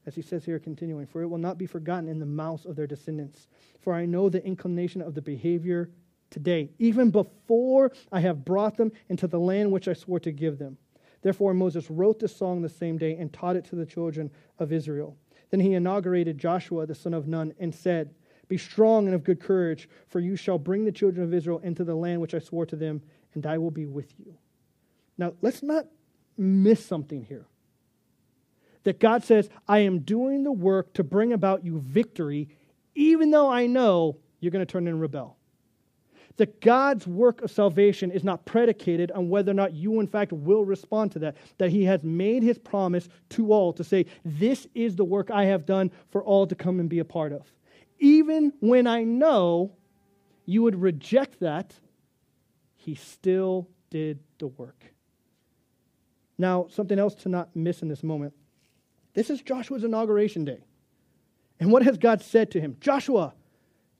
as 0.09 0.15
he 0.15 0.23
says 0.23 0.43
here, 0.43 0.57
continuing, 0.57 1.05
for 1.05 1.21
it 1.21 1.27
will 1.27 1.37
not 1.37 1.59
be 1.59 1.67
forgotten 1.67 2.09
in 2.09 2.17
the 2.17 2.25
mouths 2.25 2.65
of 2.65 2.75
their 2.75 2.87
descendants. 2.87 3.47
For 3.79 3.93
I 3.93 4.07
know 4.07 4.27
the 4.27 4.43
inclination 4.43 5.03
of 5.03 5.13
the 5.13 5.21
behavior 5.21 5.91
today, 6.31 6.71
even 6.79 7.11
before 7.11 7.91
I 8.11 8.19
have 8.21 8.43
brought 8.43 8.75
them 8.75 8.91
into 9.09 9.27
the 9.27 9.39
land 9.39 9.71
which 9.71 9.87
I 9.87 9.93
swore 9.93 10.19
to 10.21 10.31
give 10.31 10.57
them. 10.57 10.79
Therefore, 11.21 11.53
Moses 11.53 11.91
wrote 11.91 12.17
the 12.17 12.27
song 12.27 12.63
the 12.63 12.69
same 12.69 12.97
day 12.97 13.17
and 13.17 13.31
taught 13.31 13.55
it 13.55 13.65
to 13.65 13.75
the 13.75 13.85
children 13.85 14.31
of 14.57 14.73
Israel. 14.73 15.15
Then 15.49 15.59
he 15.59 15.73
inaugurated 15.73 16.37
Joshua 16.37 16.85
the 16.85 16.95
son 16.95 17.13
of 17.13 17.27
Nun 17.27 17.53
and 17.59 17.73
said, 17.73 18.13
Be 18.47 18.57
strong 18.57 19.05
and 19.05 19.15
of 19.15 19.23
good 19.23 19.39
courage, 19.39 19.89
for 20.07 20.19
you 20.19 20.35
shall 20.35 20.57
bring 20.57 20.85
the 20.85 20.91
children 20.91 21.25
of 21.25 21.33
Israel 21.33 21.59
into 21.59 21.83
the 21.83 21.95
land 21.95 22.21
which 22.21 22.35
I 22.35 22.39
swore 22.39 22.65
to 22.67 22.75
them, 22.75 23.01
and 23.33 23.45
I 23.45 23.57
will 23.57 23.71
be 23.71 23.85
with 23.85 24.13
you. 24.19 24.37
Now, 25.17 25.33
let's 25.41 25.63
not 25.63 25.87
miss 26.37 26.85
something 26.85 27.23
here 27.23 27.45
that 28.83 28.99
God 28.99 29.23
says, 29.23 29.49
I 29.67 29.79
am 29.79 29.99
doing 29.99 30.43
the 30.43 30.51
work 30.51 30.93
to 30.93 31.03
bring 31.03 31.33
about 31.33 31.65
you 31.65 31.79
victory, 31.79 32.49
even 32.95 33.31
though 33.31 33.49
I 33.49 33.67
know 33.67 34.17
you're 34.39 34.51
going 34.51 34.65
to 34.65 34.71
turn 34.71 34.87
and 34.87 35.01
rebel. 35.01 35.37
That 36.39 36.59
God's 36.59 37.05
work 37.05 37.41
of 37.41 37.51
salvation 37.51 38.11
is 38.11 38.23
not 38.23 38.45
predicated 38.45 39.11
on 39.11 39.29
whether 39.29 39.51
or 39.51 39.53
not 39.53 39.73
you, 39.73 39.99
in 39.99 40.07
fact, 40.07 40.33
will 40.33 40.65
respond 40.65 41.11
to 41.11 41.19
that. 41.19 41.37
That 41.57 41.69
He 41.69 41.83
has 41.85 42.03
made 42.03 42.43
His 42.43 42.57
promise 42.57 43.07
to 43.29 43.53
all 43.53 43.71
to 43.73 43.83
say, 43.83 44.07
This 44.25 44.67
is 44.73 44.95
the 44.95 45.05
work 45.05 45.29
I 45.31 45.45
have 45.45 45.65
done 45.65 45.91
for 46.09 46.23
all 46.23 46.47
to 46.47 46.55
come 46.55 46.79
and 46.79 46.89
be 46.89 46.99
a 46.99 47.05
part 47.05 47.31
of. 47.31 47.45
Even 47.99 48.53
when 48.59 48.87
I 48.87 49.03
know 49.03 49.71
you 50.45 50.63
would 50.63 50.81
reject 50.81 51.39
that, 51.41 51.75
He 52.75 52.95
still 52.95 53.69
did 53.89 54.19
the 54.39 54.47
work. 54.47 54.83
Now, 56.37 56.67
something 56.69 56.97
else 56.97 57.15
to 57.15 57.29
not 57.29 57.55
miss 57.55 57.81
in 57.81 57.89
this 57.89 58.01
moment 58.01 58.33
this 59.13 59.29
is 59.29 59.41
Joshua's 59.41 59.83
inauguration 59.83 60.45
day. 60.45 60.59
And 61.59 61.71
what 61.71 61.83
has 61.83 61.97
God 61.97 62.21
said 62.21 62.51
to 62.51 62.61
him? 62.61 62.77
Joshua, 62.79 63.33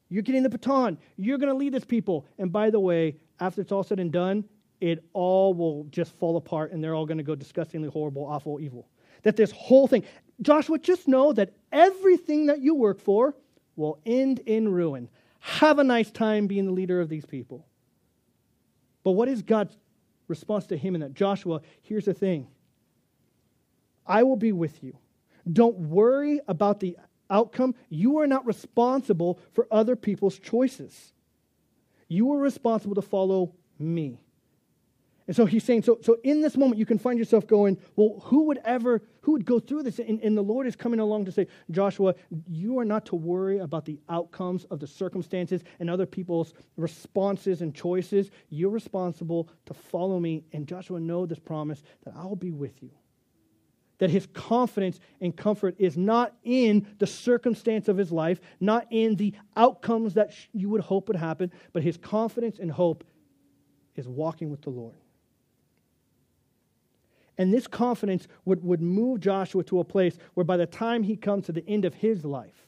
you're 0.10 0.24
getting 0.24 0.44
the 0.44 0.50
baton. 0.50 0.98
You're 1.18 1.38
going 1.38 1.52
to 1.52 1.58
lead 1.58 1.74
this 1.74 1.86
people. 1.86 2.26
And 2.38 2.52
by 2.52 2.70
the 2.72 2.80
way, 2.80 3.16
after 3.40 3.62
it's 3.62 3.72
all 3.72 3.84
said 3.84 4.00
and 4.00 4.12
done, 4.12 4.44
it 4.82 5.04
all 5.14 5.54
will 5.54 5.86
just 5.86 6.14
fall 6.14 6.38
apart 6.38 6.72
and 6.72 6.84
they're 6.84 6.96
all 6.96 7.06
going 7.06 7.18
to 7.18 7.24
go 7.24 7.36
disgustingly 7.36 7.90
horrible, 7.90 8.26
awful, 8.26 8.60
evil. 8.60 8.88
That 9.24 9.36
this 9.36 9.52
whole 9.52 9.88
thing, 9.88 10.04
Joshua, 10.42 10.80
just 10.80 11.08
know 11.08 11.34
that 11.34 11.54
everything 11.72 12.48
that 12.48 12.62
you 12.62 12.76
work 12.76 13.00
for 13.00 13.36
will 13.76 14.00
end 14.06 14.40
in 14.40 14.70
ruin. 14.70 15.10
Have 15.40 15.80
a 15.80 15.84
nice 15.84 16.10
time 16.12 16.48
being 16.48 16.66
the 16.66 16.72
leader 16.72 17.00
of 17.00 17.10
these 17.10 17.26
people. 17.26 17.66
But 19.04 19.12
what 19.12 19.28
is 19.28 19.42
God's 19.42 19.78
response 20.28 20.68
to 20.68 20.78
him 20.78 20.96
in 20.96 21.02
that? 21.02 21.14
Joshua, 21.14 21.62
here's 21.82 22.06
the 22.06 22.14
thing 22.14 22.48
I 24.06 24.24
will 24.24 24.38
be 24.38 24.52
with 24.52 24.84
you. 24.84 24.98
Don't 25.52 25.78
worry 25.78 26.40
about 26.48 26.80
the 26.80 26.98
outcome. 27.30 27.76
You 27.90 28.20
are 28.20 28.28
not 28.28 28.46
responsible 28.46 29.40
for 29.54 29.68
other 29.72 29.96
people's 29.96 30.40
choices. 30.40 31.14
You 32.08 32.34
are 32.34 32.40
responsible 32.40 32.96
to 32.96 33.02
follow 33.02 33.54
me. 33.78 34.20
And 35.30 35.36
so 35.36 35.46
he's 35.46 35.64
saying, 35.64 35.84
so, 35.84 36.00
so 36.02 36.18
in 36.24 36.42
this 36.42 36.58
moment, 36.58 36.80
you 36.80 36.88
can 36.88 36.98
find 36.98 37.20
yourself 37.20 37.46
going, 37.46 37.78
well, 37.96 38.20
who 38.24 38.46
would 38.46 38.60
ever, 38.66 39.04
who 39.22 39.34
would 39.34 39.46
go 39.46 39.60
through 39.60 39.84
this? 39.84 40.00
And, 40.00 40.20
and 40.22 40.36
the 40.36 40.42
Lord 40.42 40.66
is 40.66 40.76
coming 40.76 41.00
along 41.00 41.26
to 41.26 41.32
say, 41.32 41.46
Joshua, 41.70 42.16
you 42.48 42.80
are 42.80 42.84
not 42.84 43.06
to 43.06 43.16
worry 43.16 43.60
about 43.60 43.86
the 43.86 44.00
outcomes 44.10 44.66
of 44.72 44.80
the 44.80 44.88
circumstances 44.88 45.62
and 45.80 45.88
other 45.88 46.08
people's 46.08 46.56
responses 46.78 47.62
and 47.62 47.76
choices. 47.76 48.32
You're 48.50 48.72
responsible 48.72 49.50
to 49.68 49.76
follow 49.76 50.20
me. 50.20 50.46
And 50.52 50.66
Joshua, 50.66 51.00
know 51.00 51.28
this 51.28 51.38
promise 51.38 51.84
that 52.06 52.16
I'll 52.16 52.36
be 52.36 52.50
with 52.50 52.82
you. 52.82 52.90
That 54.00 54.10
his 54.10 54.28
confidence 54.34 55.00
and 55.22 55.36
comfort 55.36 55.76
is 55.78 55.98
not 55.98 56.36
in 56.44 56.88
the 57.00 57.08
circumstance 57.08 57.88
of 57.88 57.98
his 57.98 58.12
life, 58.12 58.40
not 58.60 58.88
in 58.90 59.16
the 59.16 59.34
outcomes 59.56 60.16
that 60.16 60.34
you 60.54 60.70
would 60.70 60.82
hope 60.82 61.08
would 61.08 61.18
happen, 61.18 61.52
but 61.74 61.84
his 61.84 61.98
confidence 61.98 62.60
and 62.60 62.72
hope 62.72 63.04
is 63.96 64.08
walking 64.08 64.50
with 64.50 64.62
the 64.62 64.70
Lord. 64.70 64.96
And 67.38 67.54
this 67.54 67.68
confidence 67.68 68.28
would, 68.44 68.64
would 68.64 68.82
move 68.82 69.22
Joshua 69.22 69.64
to 69.66 69.80
a 69.80 69.84
place 69.86 70.18
where 70.34 70.44
by 70.44 70.58
the 70.58 70.66
time 70.66 71.04
he 71.04 71.16
comes 71.16 71.46
to 71.46 71.54
the 71.54 71.68
end 71.70 71.86
of 71.86 71.94
his 71.94 72.26
life, 72.26 72.68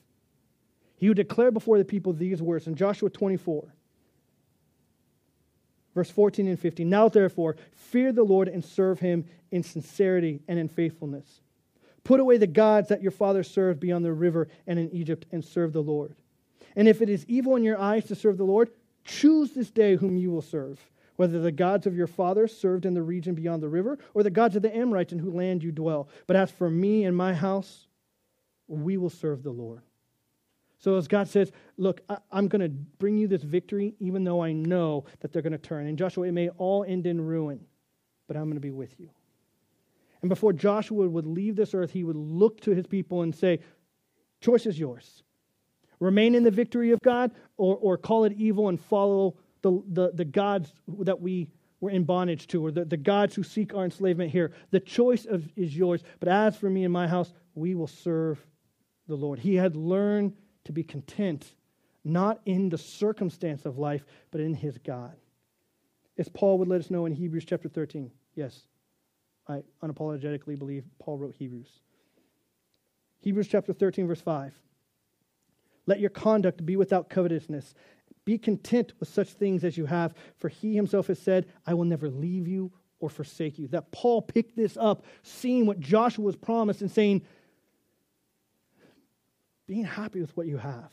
he 0.96 1.10
would 1.10 1.18
declare 1.18 1.52
before 1.52 1.78
the 1.78 1.84
people 1.84 2.14
these 2.14 2.42
words 2.42 2.68
in 2.68 2.76
Joshua 2.76 3.10
24, 3.10 3.74
verse 5.94 6.10
14 6.10 6.48
and 6.48 6.60
15. 6.60 6.90
Now, 6.90 7.10
therefore, 7.10 7.56
fear 7.72 8.12
the 8.12 8.24
Lord 8.24 8.48
and 8.48 8.64
serve 8.64 9.00
him 9.00 9.26
in 9.52 9.64
sincerity 9.64 10.42
and 10.48 10.58
in 10.58 10.68
faithfulness. 10.68 11.42
Put 12.04 12.20
away 12.20 12.38
the 12.38 12.48
gods 12.48 12.90
that 12.90 13.02
your 13.02 13.12
father 13.12 13.44
served 13.44 13.80
beyond 13.80 14.04
the 14.04 14.14
river 14.14 14.48
and 14.66 14.80
in 14.80 14.90
Egypt 14.92 15.26
and 15.32 15.44
serve 15.44 15.74
the 15.74 15.84
Lord. 15.84 16.16
And 16.76 16.88
if 16.88 17.02
it 17.02 17.10
is 17.10 17.26
evil 17.28 17.56
in 17.56 17.64
your 17.64 17.80
eyes 17.80 18.06
to 18.06 18.16
serve 18.16 18.38
the 18.38 18.44
Lord, 18.44 18.72
choose 19.04 19.52
this 19.52 19.70
day 19.70 19.96
whom 19.96 20.18
you 20.18 20.32
will 20.32 20.42
serve 20.42 20.80
whether 21.22 21.40
the 21.40 21.52
gods 21.52 21.86
of 21.86 21.96
your 21.96 22.08
fathers 22.08 22.58
served 22.58 22.84
in 22.84 22.96
the 22.96 23.02
region 23.04 23.36
beyond 23.36 23.62
the 23.62 23.70
river, 23.70 24.00
or 24.16 24.24
the 24.24 24.30
gods 24.32 24.56
of 24.56 24.64
the 24.64 24.76
Amorites 24.76 25.14
in 25.14 25.20
whose 25.20 25.36
land 25.36 25.62
you 25.62 25.72
dwell. 25.72 26.10
But 26.26 26.36
as 26.36 26.50
for 26.50 26.68
me 26.68 27.04
and 27.04 27.16
my 27.16 27.32
house, 27.36 27.86
we 28.68 28.98
will 28.98 29.12
serve 29.12 29.44
the 29.44 29.52
Lord. 29.52 29.84
So 30.82 30.98
as 30.98 31.08
God 31.08 31.28
says, 31.28 31.52
look, 31.78 32.02
I, 32.10 32.18
am 32.34 32.48
going 32.48 32.62
to 32.62 32.70
bring 32.70 33.16
you 33.16 33.28
this 33.28 33.44
victory, 33.44 33.94
even 34.00 34.24
though 34.24 34.42
I 34.42 34.52
know 34.52 35.06
that 35.20 35.32
they're 35.32 35.44
going 35.44 35.52
to 35.52 35.60
turn. 35.60 35.86
And 35.86 35.96
Joshua, 35.96 36.28
it 36.28 36.32
may 36.32 36.50
all 36.50 36.84
end 36.84 37.06
in 37.06 37.22
ruin, 37.22 37.60
but 38.28 38.36
I'm 38.36 38.46
going 38.46 38.56
to 38.56 38.60
be 38.60 38.72
with 38.72 39.00
you. 39.00 39.10
And 40.22 40.30
before 40.30 40.54
Joshua 40.54 41.08
would 41.08 41.28
leave 41.28 41.56
this 41.56 41.76
earth, 41.76 41.92
he 41.92 42.04
would 42.04 42.16
look 42.16 42.62
to 42.62 42.72
his 42.72 42.88
people 42.88 43.22
and 43.22 43.34
say, 43.34 43.60
choice 44.42 44.66
is 44.66 44.78
yours. 44.80 45.22
Remain 46.00 46.34
in 46.34 46.44
the 46.44 46.52
victory 46.52 46.92
of 46.92 47.00
God 47.02 47.32
or, 47.58 47.78
or 47.78 47.96
call 47.96 48.24
it 48.24 48.34
evil 48.34 48.68
and 48.68 48.82
follow 48.82 49.38
the, 49.62 49.84
the, 49.88 50.12
the 50.16 50.26
gods 50.26 50.74
that 51.02 51.22
we 51.22 51.52
were 51.80 51.92
in 51.92 52.06
bondage 52.06 52.48
to, 52.48 52.66
or 52.66 52.72
the, 52.72 52.86
the 52.86 52.98
gods 52.98 53.36
who 53.36 53.44
seek 53.44 53.76
our 53.76 53.86
enslavement 53.86 54.32
here. 54.32 54.52
The 54.72 54.80
choice 54.80 55.26
of, 55.26 55.48
is 55.56 55.78
yours. 55.78 56.02
But 56.20 56.30
as 56.30 56.58
for 56.58 56.72
me 56.72 56.86
and 56.86 56.94
my 56.94 57.08
house, 57.08 57.32
we 57.54 57.76
will 57.76 57.86
serve 57.86 58.44
the 59.08 59.16
Lord. 59.16 59.38
He 59.38 59.54
had 59.56 59.76
learned 59.76 60.34
to 60.66 60.72
be 60.72 60.84
content, 60.84 61.56
not 62.04 62.42
in 62.46 62.70
the 62.70 62.78
circumstance 62.78 63.66
of 63.66 63.78
life, 63.78 64.06
but 64.32 64.42
in 64.42 64.54
his 64.54 64.78
God. 64.78 65.16
As 66.18 66.30
Paul 66.30 66.58
would 66.60 66.68
let 66.68 66.82
us 66.82 66.92
know 66.92 67.06
in 67.06 67.14
Hebrews 67.14 67.46
chapter 67.46 67.70
13. 67.70 68.12
Yes, 68.36 68.62
I 69.48 69.64
unapologetically 69.84 70.58
believe 70.58 70.84
Paul 71.00 71.18
wrote 71.18 71.36
Hebrews. 71.36 71.70
Hebrews 73.20 73.48
chapter 73.48 73.74
13, 73.74 74.08
verse 74.08 74.22
5. 74.22 74.54
Let 75.88 76.00
your 76.00 76.10
conduct 76.10 76.66
be 76.66 76.76
without 76.76 77.10
covetousness, 77.10 77.74
be 78.24 78.38
content 78.38 78.94
with 79.00 79.10
such 79.10 79.30
things 79.30 79.64
as 79.64 79.78
you 79.78 79.86
have, 79.86 80.14
for 80.38 80.48
he 80.48 80.76
himself 80.76 81.08
has 81.08 81.20
said, 81.20 81.48
I 81.66 81.74
will 81.74 81.86
never 81.86 82.10
leave 82.10 82.48
you 82.48 82.72
or 83.00 83.10
forsake 83.10 83.58
you. 83.58 83.68
That 83.68 83.92
Paul 83.92 84.22
picked 84.22 84.56
this 84.56 84.78
up, 84.78 85.04
seeing 85.24 85.66
what 85.66 85.80
Joshua 85.80 86.24
was 86.24 86.36
promised 86.36 86.82
and 86.82 86.92
saying, 86.92 87.24
being 89.72 89.86
happy 89.86 90.20
with 90.20 90.36
what 90.36 90.48
you 90.48 90.58
have 90.58 90.92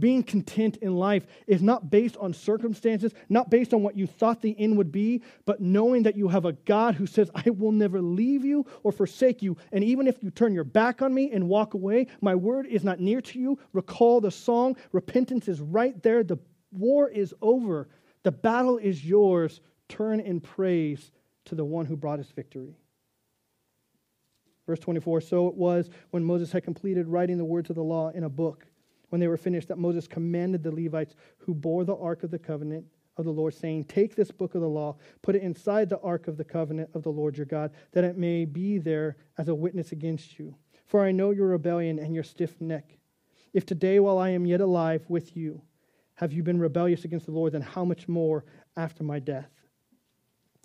being 0.00 0.24
content 0.24 0.76
in 0.78 0.96
life 0.96 1.24
is 1.46 1.62
not 1.62 1.88
based 1.88 2.16
on 2.16 2.34
circumstances, 2.34 3.12
not 3.28 3.48
based 3.48 3.72
on 3.72 3.84
what 3.84 3.96
you 3.96 4.08
thought 4.08 4.42
the 4.42 4.58
end 4.58 4.76
would 4.76 4.90
be, 4.90 5.22
but 5.44 5.60
knowing 5.60 6.02
that 6.02 6.16
you 6.16 6.26
have 6.26 6.44
a 6.44 6.54
God 6.54 6.96
who 6.96 7.06
says, 7.06 7.30
I 7.32 7.50
will 7.50 7.70
never 7.70 8.02
leave 8.02 8.44
you 8.44 8.66
or 8.82 8.90
forsake 8.90 9.42
you. 9.42 9.56
And 9.70 9.84
even 9.84 10.08
if 10.08 10.20
you 10.20 10.32
turn 10.32 10.52
your 10.52 10.64
back 10.64 11.02
on 11.02 11.14
me 11.14 11.30
and 11.30 11.48
walk 11.48 11.74
away, 11.74 12.08
my 12.20 12.34
word 12.34 12.66
is 12.66 12.82
not 12.82 12.98
near 12.98 13.20
to 13.20 13.38
you. 13.38 13.56
Recall 13.72 14.20
the 14.20 14.32
song. 14.32 14.76
Repentance 14.90 15.46
is 15.46 15.60
right 15.60 16.02
there. 16.02 16.24
The 16.24 16.38
war 16.72 17.08
is 17.08 17.32
over. 17.40 17.88
The 18.24 18.32
battle 18.32 18.78
is 18.78 19.04
yours. 19.04 19.60
Turn 19.88 20.18
in 20.18 20.40
praise 20.40 21.12
to 21.44 21.54
the 21.54 21.64
one 21.64 21.86
who 21.86 21.96
brought 21.96 22.18
us 22.18 22.32
victory. 22.34 22.74
Verse 24.66 24.78
24 24.78 25.20
So 25.20 25.48
it 25.48 25.54
was 25.54 25.90
when 26.10 26.24
Moses 26.24 26.52
had 26.52 26.64
completed 26.64 27.08
writing 27.08 27.38
the 27.38 27.44
words 27.44 27.70
of 27.70 27.76
the 27.76 27.82
law 27.82 28.10
in 28.10 28.24
a 28.24 28.28
book 28.28 28.66
when 29.10 29.20
they 29.20 29.28
were 29.28 29.36
finished 29.36 29.68
that 29.68 29.78
Moses 29.78 30.08
commanded 30.08 30.62
the 30.62 30.74
Levites 30.74 31.14
who 31.38 31.54
bore 31.54 31.84
the 31.84 31.96
ark 31.96 32.22
of 32.22 32.30
the 32.30 32.38
covenant 32.38 32.84
of 33.16 33.24
the 33.24 33.30
Lord, 33.30 33.54
saying, 33.54 33.84
Take 33.84 34.14
this 34.16 34.30
book 34.30 34.54
of 34.54 34.60
the 34.60 34.68
law, 34.68 34.96
put 35.22 35.36
it 35.36 35.42
inside 35.42 35.88
the 35.88 36.00
ark 36.00 36.26
of 36.26 36.36
the 36.36 36.44
covenant 36.44 36.90
of 36.94 37.02
the 37.02 37.12
Lord 37.12 37.36
your 37.36 37.46
God, 37.46 37.70
that 37.92 38.04
it 38.04 38.18
may 38.18 38.44
be 38.44 38.78
there 38.78 39.16
as 39.38 39.48
a 39.48 39.54
witness 39.54 39.92
against 39.92 40.38
you. 40.38 40.54
For 40.86 41.04
I 41.04 41.12
know 41.12 41.30
your 41.30 41.48
rebellion 41.48 41.98
and 41.98 42.14
your 42.14 42.24
stiff 42.24 42.60
neck. 42.60 42.98
If 43.52 43.64
today, 43.64 44.00
while 44.00 44.18
I 44.18 44.30
am 44.30 44.46
yet 44.46 44.60
alive 44.60 45.04
with 45.08 45.36
you, 45.36 45.62
have 46.16 46.32
you 46.32 46.42
been 46.42 46.58
rebellious 46.58 47.04
against 47.04 47.26
the 47.26 47.32
Lord, 47.32 47.52
then 47.52 47.62
how 47.62 47.84
much 47.84 48.08
more 48.08 48.44
after 48.76 49.04
my 49.04 49.18
death? 49.18 49.50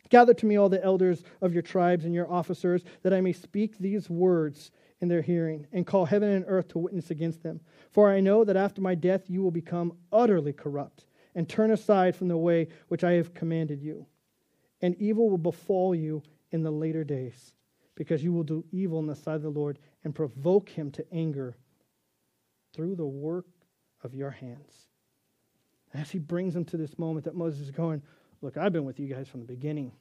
Gather 0.09 0.33
to 0.33 0.45
me 0.45 0.57
all 0.57 0.69
the 0.69 0.83
elders 0.83 1.23
of 1.41 1.53
your 1.53 1.61
tribes 1.61 2.05
and 2.05 2.13
your 2.13 2.31
officers, 2.31 2.83
that 3.03 3.13
I 3.13 3.21
may 3.21 3.33
speak 3.33 3.77
these 3.77 4.09
words 4.09 4.71
in 5.01 5.07
their 5.07 5.21
hearing, 5.21 5.65
and 5.71 5.87
call 5.87 6.05
heaven 6.05 6.29
and 6.29 6.45
earth 6.47 6.69
to 6.69 6.79
witness 6.79 7.09
against 7.09 7.41
them. 7.41 7.61
For 7.91 8.11
I 8.11 8.19
know 8.19 8.43
that 8.43 8.57
after 8.57 8.81
my 8.81 8.95
death 8.95 9.29
you 9.29 9.41
will 9.41 9.51
become 9.51 9.93
utterly 10.11 10.51
corrupt, 10.51 11.05
and 11.35 11.47
turn 11.47 11.71
aside 11.71 12.15
from 12.15 12.27
the 12.27 12.37
way 12.37 12.67
which 12.87 13.03
I 13.03 13.13
have 13.13 13.33
commanded 13.33 13.81
you. 13.81 14.07
And 14.81 14.95
evil 14.95 15.29
will 15.29 15.37
befall 15.37 15.93
you 15.93 16.23
in 16.51 16.63
the 16.63 16.71
later 16.71 17.03
days, 17.03 17.53
because 17.95 18.23
you 18.23 18.33
will 18.33 18.43
do 18.43 18.65
evil 18.71 18.99
in 18.99 19.07
the 19.07 19.15
sight 19.15 19.35
of 19.35 19.43
the 19.43 19.49
Lord, 19.49 19.79
and 20.03 20.15
provoke 20.15 20.69
him 20.69 20.91
to 20.91 21.13
anger 21.13 21.55
through 22.73 22.95
the 22.95 23.05
work 23.05 23.45
of 24.03 24.15
your 24.15 24.31
hands. 24.31 24.87
As 25.93 26.09
he 26.11 26.19
brings 26.19 26.53
them 26.53 26.65
to 26.65 26.77
this 26.77 26.97
moment 26.99 27.25
that 27.25 27.35
Moses 27.35 27.61
is 27.61 27.71
going, 27.71 28.01
Look, 28.41 28.57
I've 28.57 28.73
been 28.73 28.85
with 28.85 28.99
you 28.99 29.07
guys 29.07 29.27
from 29.27 29.41
the 29.41 29.45
beginning 29.45 29.91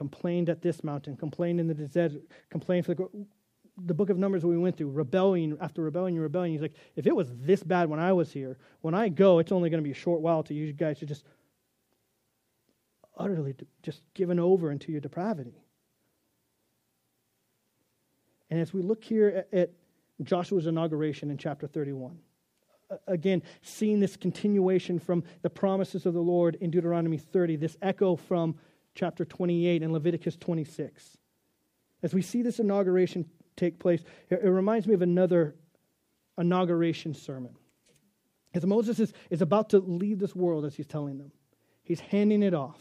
complained 0.00 0.48
at 0.48 0.62
this 0.62 0.82
mountain, 0.82 1.14
complained 1.14 1.60
in 1.60 1.66
the 1.66 1.74
desert, 1.74 2.22
complained 2.48 2.86
for 2.86 2.94
the, 2.94 3.06
the 3.84 3.92
book 3.92 4.08
of 4.08 4.16
Numbers 4.16 4.46
we 4.46 4.56
went 4.56 4.78
through, 4.78 4.90
rebelling 4.92 5.58
after 5.60 5.82
rebellion, 5.82 6.14
and 6.14 6.22
rebellion. 6.22 6.52
He's 6.54 6.62
like, 6.62 6.72
if 6.96 7.06
it 7.06 7.14
was 7.14 7.28
this 7.36 7.62
bad 7.62 7.90
when 7.90 8.00
I 8.00 8.14
was 8.14 8.32
here, 8.32 8.56
when 8.80 8.94
I 8.94 9.10
go, 9.10 9.40
it's 9.40 9.52
only 9.52 9.68
going 9.68 9.82
to 9.82 9.86
be 9.86 9.90
a 9.90 9.94
short 9.94 10.22
while 10.22 10.42
to 10.44 10.54
you 10.54 10.72
guys 10.72 11.00
to 11.00 11.06
just 11.06 11.26
utterly 13.14 13.54
just 13.82 14.00
given 14.14 14.38
over 14.38 14.70
into 14.70 14.90
your 14.90 15.02
depravity. 15.02 15.60
And 18.48 18.58
as 18.58 18.72
we 18.72 18.80
look 18.80 19.04
here 19.04 19.44
at, 19.52 19.58
at 19.58 19.70
Joshua's 20.22 20.66
inauguration 20.66 21.30
in 21.30 21.36
chapter 21.36 21.66
31, 21.66 22.18
again, 23.06 23.42
seeing 23.62 24.00
this 24.00 24.16
continuation 24.16 24.98
from 24.98 25.24
the 25.42 25.50
promises 25.50 26.06
of 26.06 26.14
the 26.14 26.20
Lord 26.20 26.56
in 26.60 26.70
Deuteronomy 26.70 27.18
30, 27.18 27.56
this 27.56 27.76
echo 27.82 28.16
from 28.16 28.56
chapter 28.94 29.24
28 29.24 29.82
and 29.82 29.92
Leviticus 29.92 30.36
26. 30.36 31.16
As 32.02 32.14
we 32.14 32.22
see 32.22 32.42
this 32.42 32.58
inauguration 32.58 33.26
take 33.56 33.78
place, 33.78 34.02
it, 34.30 34.42
reminds 34.42 34.86
me 34.86 34.94
of 34.94 35.02
another 35.02 35.54
inauguration 36.38 37.14
sermon. 37.14 37.54
As 38.54 38.66
Moses 38.66 38.98
is, 38.98 39.12
is 39.28 39.42
about 39.42 39.70
to 39.70 39.78
leave 39.78 40.18
this 40.18 40.34
world, 40.34 40.64
as 40.64 40.74
he's 40.74 40.86
telling 40.86 41.18
them, 41.18 41.30
he's 41.82 42.00
handing 42.00 42.42
it 42.42 42.54
off. 42.54 42.78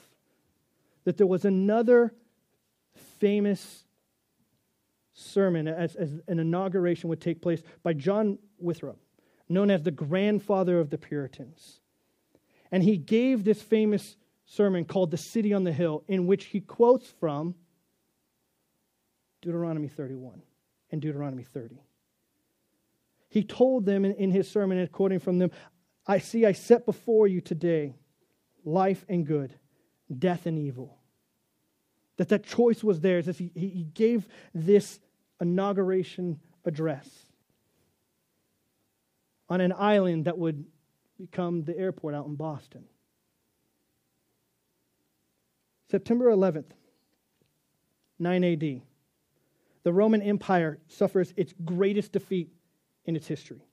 That 1.03 1.17
there 1.17 1.27
was 1.27 1.45
another 1.45 2.13
famous 3.19 3.83
sermon 5.13 5.67
as, 5.67 5.95
as 5.95 6.21
an 6.27 6.39
inauguration 6.39 7.09
would 7.09 7.21
take 7.21 7.41
place 7.41 7.61
by 7.83 7.93
John 7.93 8.39
Winthrop, 8.57 8.97
known 9.49 9.71
as 9.71 9.83
the 9.83 9.91
grandfather 9.91 10.79
of 10.79 10.91
the 10.91 10.97
Puritans. 10.97 11.81
And 12.71 12.83
he 12.83 12.97
gave 12.97 13.43
this 13.43 13.61
famous 13.61 14.15
sermon 14.45 14.85
called 14.85 15.11
The 15.11 15.17
City 15.17 15.53
on 15.53 15.63
the 15.63 15.73
Hill, 15.73 16.03
in 16.07 16.27
which 16.27 16.45
he 16.45 16.61
quotes 16.61 17.07
from 17.19 17.55
Deuteronomy 19.41 19.87
31. 19.87 20.41
and 20.91 21.01
Deuteronomy 21.01 21.43
30. 21.43 21.81
He 23.29 23.43
told 23.43 23.85
them 23.85 24.05
in, 24.05 24.13
in 24.13 24.31
his 24.31 24.49
sermon, 24.49 24.77
and 24.77 24.91
quoting 24.91 25.19
from 25.19 25.39
them, 25.39 25.51
I 26.07 26.19
see 26.19 26.45
I 26.45 26.53
set 26.53 26.85
before 26.85 27.27
you 27.27 27.41
today 27.41 27.95
life 28.65 29.05
and 29.07 29.25
good, 29.25 29.53
death 30.17 30.45
and 30.45 30.57
evil. 30.57 30.97
That 32.17 32.29
that 32.29 32.43
choice 32.43 32.83
was 32.83 32.99
theirs 32.99 33.27
as 33.27 33.37
he, 33.37 33.51
he 33.55 33.87
gave 33.93 34.27
this 34.53 34.99
inauguration 35.39 36.39
address 36.65 37.28
on 39.49 39.61
an 39.61 39.73
island 39.77 40.25
that 40.25 40.37
would 40.37 40.65
become 41.19 41.63
the 41.63 41.77
airport 41.77 42.15
out 42.15 42.27
in 42.27 42.35
Boston. 42.35 42.85
September 45.89 46.25
11th, 46.25 46.71
9 48.19 48.43
AD, 48.43 48.81
the 49.83 49.93
Roman 49.93 50.21
Empire 50.21 50.77
suffers 50.87 51.33
its 51.35 51.53
greatest 51.65 52.11
defeat 52.11 52.49
in 53.05 53.15
its 53.15 53.27
history. 53.27 53.63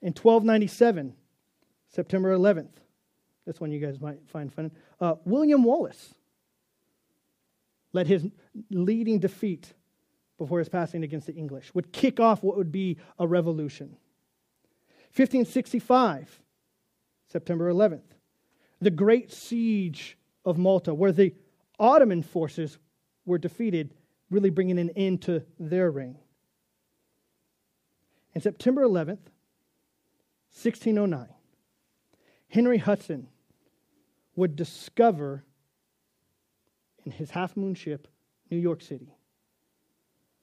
In 0.00 0.08
1297, 0.08 1.14
September 1.88 2.36
11th, 2.36 2.72
this 3.46 3.60
one 3.60 3.70
you 3.70 3.78
guys 3.78 4.00
might 4.00 4.18
find 4.28 4.52
fun, 4.52 4.72
uh, 5.00 5.14
William 5.24 5.62
Wallace 5.62 6.14
led 7.92 8.06
his 8.08 8.26
leading 8.70 9.20
defeat 9.20 9.74
before 10.42 10.58
his 10.58 10.68
passing 10.68 11.04
against 11.04 11.28
the 11.28 11.34
English, 11.34 11.72
would 11.72 11.92
kick 11.92 12.18
off 12.18 12.42
what 12.42 12.56
would 12.56 12.72
be 12.72 12.98
a 13.20 13.24
revolution. 13.24 13.90
1565, 15.14 16.40
September 17.28 17.72
11th, 17.72 18.16
the 18.80 18.90
Great 18.90 19.30
Siege 19.30 20.18
of 20.44 20.58
Malta, 20.58 20.92
where 20.92 21.12
the 21.12 21.32
Ottoman 21.78 22.24
forces 22.24 22.78
were 23.24 23.38
defeated, 23.38 23.94
really 24.30 24.50
bringing 24.50 24.80
an 24.80 24.90
end 24.96 25.22
to 25.22 25.44
their 25.60 25.92
reign. 25.92 26.18
And 28.34 28.42
September 28.42 28.82
11th, 28.82 29.30
1609, 30.50 31.28
Henry 32.48 32.78
Hudson 32.78 33.28
would 34.34 34.56
discover 34.56 35.44
in 37.04 37.12
his 37.12 37.30
half 37.30 37.56
moon 37.56 37.76
ship 37.76 38.08
New 38.50 38.58
York 38.58 38.82
City, 38.82 39.14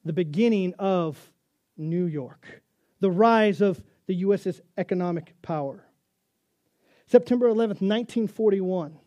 the 0.04 0.12
beginning 0.12 0.74
of 0.78 1.30
New 1.76 2.06
York, 2.06 2.62
the 3.00 3.10
rise 3.10 3.60
of 3.60 3.82
the 4.06 4.14
U.S.'s 4.16 4.60
economic 4.76 5.34
power. 5.42 5.84
September 7.06 7.48
11th, 7.48 7.80
1941, 7.80 8.98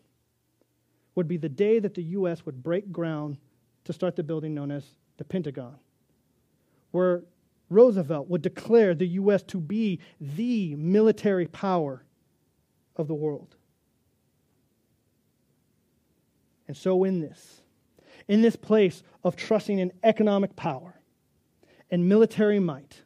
would 1.14 1.28
be 1.28 1.36
the 1.36 1.48
day 1.48 1.78
that 1.78 1.94
the 1.94 2.02
U.S. 2.02 2.44
would 2.44 2.62
break 2.62 2.90
ground 2.92 3.38
to 3.84 3.92
start 3.92 4.16
the 4.16 4.22
building 4.22 4.54
known 4.54 4.70
as 4.70 4.84
the 5.16 5.24
Pentagon, 5.24 5.76
where 6.90 7.22
Roosevelt 7.70 8.28
would 8.28 8.42
declare 8.42 8.94
the 8.94 9.08
U.S. 9.08 9.42
to 9.44 9.58
be 9.58 10.00
the 10.20 10.74
military 10.76 11.46
power 11.46 12.04
of 12.96 13.08
the 13.08 13.14
world. 13.14 13.56
And 16.66 16.76
so, 16.76 17.04
in 17.04 17.20
this, 17.20 17.62
in 18.28 18.42
this 18.42 18.56
place 18.56 19.02
of 19.22 19.36
trusting 19.36 19.78
in 19.78 19.92
economic 20.02 20.56
power 20.56 20.94
and 21.90 22.08
military 22.08 22.58
might, 22.58 23.02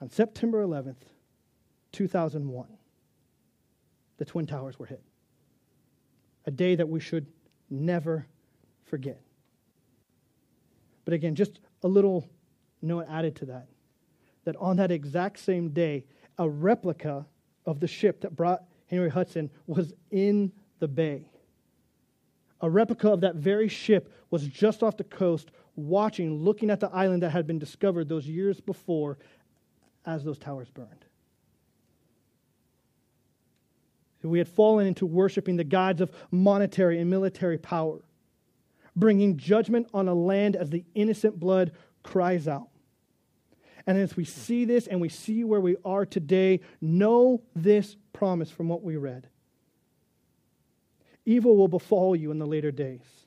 on 0.00 0.10
September 0.10 0.64
11th, 0.64 1.02
2001, 1.92 2.68
the 4.18 4.24
Twin 4.24 4.46
Towers 4.46 4.78
were 4.78 4.86
hit. 4.86 5.02
A 6.46 6.50
day 6.50 6.76
that 6.76 6.88
we 6.88 7.00
should 7.00 7.26
never 7.68 8.26
forget. 8.84 9.20
But 11.04 11.14
again, 11.14 11.34
just 11.34 11.60
a 11.82 11.88
little 11.88 12.28
note 12.80 13.06
added 13.08 13.36
to 13.36 13.46
that 13.46 13.66
that 14.48 14.56
on 14.56 14.76
that 14.76 14.90
exact 14.90 15.38
same 15.38 15.68
day, 15.68 16.06
a 16.38 16.48
replica 16.48 17.26
of 17.66 17.80
the 17.80 17.86
ship 17.86 18.22
that 18.22 18.34
brought 18.34 18.62
Henry 18.86 19.10
Hudson 19.10 19.50
was 19.66 19.92
in 20.10 20.50
the 20.78 20.88
bay. 20.88 21.30
A 22.60 22.68
replica 22.68 23.10
of 23.10 23.20
that 23.20 23.36
very 23.36 23.68
ship 23.68 24.12
was 24.30 24.46
just 24.46 24.82
off 24.82 24.96
the 24.96 25.04
coast, 25.04 25.50
watching, 25.76 26.42
looking 26.42 26.70
at 26.70 26.80
the 26.80 26.90
island 26.90 27.22
that 27.22 27.30
had 27.30 27.46
been 27.46 27.58
discovered 27.58 28.08
those 28.08 28.26
years 28.26 28.60
before 28.60 29.18
as 30.04 30.24
those 30.24 30.38
towers 30.38 30.70
burned. 30.70 31.04
We 34.22 34.38
had 34.38 34.48
fallen 34.48 34.86
into 34.86 35.06
worshiping 35.06 35.56
the 35.56 35.64
gods 35.64 36.00
of 36.00 36.10
monetary 36.30 36.98
and 36.98 37.08
military 37.08 37.56
power, 37.56 38.00
bringing 38.96 39.36
judgment 39.36 39.88
on 39.94 40.08
a 40.08 40.14
land 40.14 40.56
as 40.56 40.70
the 40.70 40.84
innocent 40.94 41.38
blood 41.38 41.72
cries 42.02 42.48
out. 42.48 42.68
And 43.86 43.96
as 43.96 44.16
we 44.16 44.24
see 44.24 44.64
this 44.64 44.86
and 44.86 45.00
we 45.00 45.08
see 45.08 45.44
where 45.44 45.60
we 45.60 45.76
are 45.84 46.04
today, 46.04 46.60
know 46.80 47.42
this 47.54 47.96
promise 48.12 48.50
from 48.50 48.68
what 48.68 48.82
we 48.82 48.96
read. 48.96 49.28
Evil 51.28 51.58
will 51.58 51.68
befall 51.68 52.16
you 52.16 52.30
in 52.30 52.38
the 52.38 52.46
later 52.46 52.70
days 52.70 53.26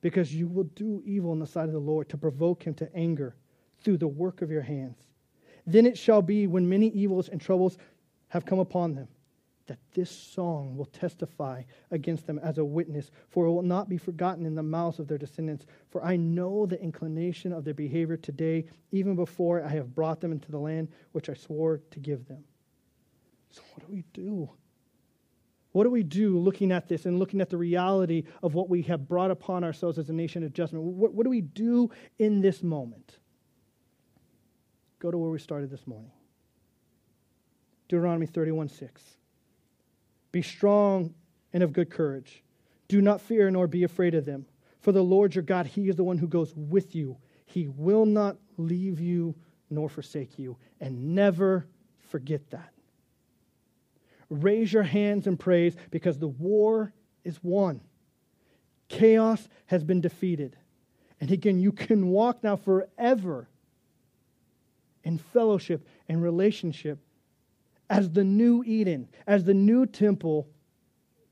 because 0.00 0.32
you 0.32 0.46
will 0.46 0.70
do 0.76 1.02
evil 1.04 1.32
in 1.32 1.40
the 1.40 1.46
sight 1.46 1.66
of 1.66 1.72
the 1.72 1.80
Lord 1.80 2.08
to 2.10 2.16
provoke 2.16 2.62
him 2.62 2.72
to 2.74 2.88
anger 2.94 3.34
through 3.80 3.96
the 3.96 4.06
work 4.06 4.42
of 4.42 4.50
your 4.52 4.62
hands. 4.62 4.96
Then 5.66 5.86
it 5.86 5.98
shall 5.98 6.22
be 6.22 6.46
when 6.46 6.68
many 6.68 6.86
evils 6.90 7.28
and 7.28 7.40
troubles 7.40 7.78
have 8.28 8.46
come 8.46 8.60
upon 8.60 8.94
them 8.94 9.08
that 9.66 9.80
this 9.92 10.08
song 10.08 10.76
will 10.76 10.84
testify 10.84 11.64
against 11.90 12.28
them 12.28 12.38
as 12.44 12.58
a 12.58 12.64
witness, 12.64 13.10
for 13.28 13.46
it 13.46 13.50
will 13.50 13.60
not 13.62 13.88
be 13.88 13.98
forgotten 13.98 14.46
in 14.46 14.54
the 14.54 14.62
mouths 14.62 15.00
of 15.00 15.08
their 15.08 15.18
descendants. 15.18 15.66
For 15.90 16.04
I 16.04 16.14
know 16.14 16.64
the 16.64 16.80
inclination 16.80 17.52
of 17.52 17.64
their 17.64 17.74
behavior 17.74 18.16
today, 18.16 18.66
even 18.92 19.16
before 19.16 19.64
I 19.64 19.70
have 19.70 19.96
brought 19.96 20.20
them 20.20 20.30
into 20.30 20.52
the 20.52 20.60
land 20.60 20.90
which 21.10 21.28
I 21.28 21.34
swore 21.34 21.80
to 21.90 21.98
give 21.98 22.28
them. 22.28 22.44
So, 23.50 23.62
what 23.74 23.84
do 23.84 23.92
we 23.92 24.04
do? 24.12 24.48
What 25.76 25.84
do 25.84 25.90
we 25.90 26.04
do 26.04 26.38
looking 26.38 26.72
at 26.72 26.88
this 26.88 27.04
and 27.04 27.18
looking 27.18 27.42
at 27.42 27.50
the 27.50 27.58
reality 27.58 28.22
of 28.42 28.54
what 28.54 28.70
we 28.70 28.80
have 28.84 29.06
brought 29.06 29.30
upon 29.30 29.62
ourselves 29.62 29.98
as 29.98 30.08
a 30.08 30.12
nation 30.14 30.42
of 30.42 30.54
judgment? 30.54 30.82
What, 30.82 31.12
what 31.12 31.24
do 31.24 31.28
we 31.28 31.42
do 31.42 31.90
in 32.18 32.40
this 32.40 32.62
moment? 32.62 33.18
Go 35.00 35.10
to 35.10 35.18
where 35.18 35.28
we 35.28 35.38
started 35.38 35.68
this 35.68 35.86
morning 35.86 36.12
Deuteronomy 37.90 38.24
31 38.24 38.70
6. 38.70 39.02
Be 40.32 40.40
strong 40.40 41.12
and 41.52 41.62
of 41.62 41.74
good 41.74 41.90
courage. 41.90 42.42
Do 42.88 43.02
not 43.02 43.20
fear 43.20 43.50
nor 43.50 43.66
be 43.66 43.84
afraid 43.84 44.14
of 44.14 44.24
them. 44.24 44.46
For 44.80 44.92
the 44.92 45.04
Lord 45.04 45.34
your 45.34 45.44
God, 45.44 45.66
He 45.66 45.90
is 45.90 45.96
the 45.96 46.04
one 46.04 46.16
who 46.16 46.26
goes 46.26 46.54
with 46.56 46.94
you. 46.94 47.18
He 47.44 47.68
will 47.68 48.06
not 48.06 48.38
leave 48.56 48.98
you 48.98 49.34
nor 49.68 49.90
forsake 49.90 50.38
you. 50.38 50.56
And 50.80 51.14
never 51.14 51.66
forget 51.98 52.48
that. 52.48 52.72
Raise 54.28 54.72
your 54.72 54.82
hands 54.82 55.26
in 55.26 55.36
praise 55.36 55.76
because 55.90 56.18
the 56.18 56.28
war 56.28 56.92
is 57.24 57.38
won. 57.42 57.80
Chaos 58.88 59.48
has 59.66 59.84
been 59.84 60.00
defeated. 60.00 60.56
And 61.20 61.30
again, 61.30 61.58
you 61.58 61.72
can 61.72 62.08
walk 62.08 62.42
now 62.42 62.56
forever 62.56 63.48
in 65.04 65.18
fellowship 65.18 65.86
and 66.08 66.22
relationship 66.22 66.98
as 67.88 68.10
the 68.10 68.24
new 68.24 68.64
Eden, 68.64 69.08
as 69.26 69.44
the 69.44 69.54
new 69.54 69.86
temple 69.86 70.48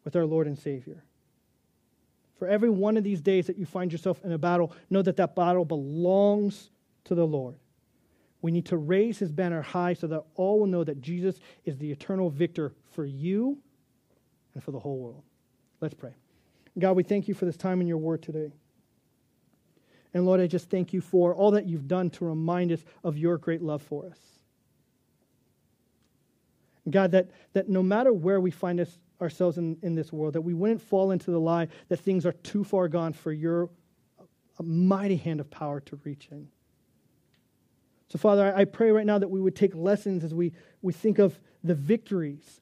with 0.04 0.14
our 0.16 0.24
Lord 0.24 0.46
and 0.46 0.58
Savior. 0.58 1.02
For 2.38 2.48
every 2.48 2.70
one 2.70 2.96
of 2.96 3.04
these 3.04 3.20
days 3.20 3.46
that 3.46 3.58
you 3.58 3.66
find 3.66 3.90
yourself 3.90 4.24
in 4.24 4.32
a 4.32 4.38
battle, 4.38 4.72
know 4.90 5.02
that 5.02 5.16
that 5.16 5.34
battle 5.34 5.64
belongs 5.64 6.70
to 7.04 7.14
the 7.14 7.26
Lord. 7.26 7.56
We 8.44 8.52
need 8.52 8.66
to 8.66 8.76
raise 8.76 9.18
his 9.18 9.32
banner 9.32 9.62
high 9.62 9.94
so 9.94 10.06
that 10.08 10.22
all 10.34 10.60
will 10.60 10.66
know 10.66 10.84
that 10.84 11.00
Jesus 11.00 11.40
is 11.64 11.78
the 11.78 11.90
eternal 11.90 12.28
victor 12.28 12.74
for 12.92 13.06
you 13.06 13.56
and 14.52 14.62
for 14.62 14.70
the 14.70 14.78
whole 14.78 14.98
world. 14.98 15.22
Let's 15.80 15.94
pray. 15.94 16.12
God, 16.78 16.94
we 16.94 17.04
thank 17.04 17.26
you 17.26 17.32
for 17.32 17.46
this 17.46 17.56
time 17.56 17.80
in 17.80 17.86
your 17.86 17.96
word 17.96 18.22
today. 18.22 18.52
And 20.12 20.26
Lord, 20.26 20.42
I 20.42 20.46
just 20.46 20.68
thank 20.68 20.92
you 20.92 21.00
for 21.00 21.34
all 21.34 21.52
that 21.52 21.64
you've 21.64 21.88
done 21.88 22.10
to 22.10 22.26
remind 22.26 22.70
us 22.70 22.84
of 23.02 23.16
your 23.16 23.38
great 23.38 23.62
love 23.62 23.80
for 23.80 24.04
us. 24.10 24.18
God, 26.90 27.12
that, 27.12 27.30
that 27.54 27.70
no 27.70 27.82
matter 27.82 28.12
where 28.12 28.42
we 28.42 28.50
find 28.50 28.78
us, 28.78 28.98
ourselves 29.22 29.56
in, 29.56 29.78
in 29.80 29.94
this 29.94 30.12
world, 30.12 30.34
that 30.34 30.42
we 30.42 30.52
wouldn't 30.52 30.82
fall 30.82 31.12
into 31.12 31.30
the 31.30 31.40
lie 31.40 31.68
that 31.88 31.96
things 31.96 32.26
are 32.26 32.32
too 32.32 32.62
far 32.62 32.88
gone 32.88 33.14
for 33.14 33.32
your 33.32 33.70
mighty 34.62 35.16
hand 35.16 35.40
of 35.40 35.50
power 35.50 35.80
to 35.80 35.98
reach 36.04 36.28
in. 36.30 36.46
So, 38.08 38.18
Father, 38.18 38.52
I, 38.54 38.64
pray 38.64 38.90
right 38.90 39.06
now 39.06 39.18
that 39.18 39.28
we 39.28 39.40
would 39.40 39.56
take 39.56 39.74
lessons 39.74 40.24
as 40.24 40.34
we, 40.34 40.52
we 40.82 40.92
think 40.92 41.18
of 41.18 41.38
the 41.62 41.74
victories 41.74 42.60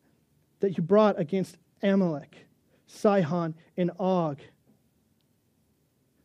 that 0.60 0.76
you 0.76 0.82
brought 0.82 1.18
against 1.18 1.58
Amalek, 1.82 2.46
Sihon, 2.86 3.54
and 3.76 3.90
Og. 3.98 4.38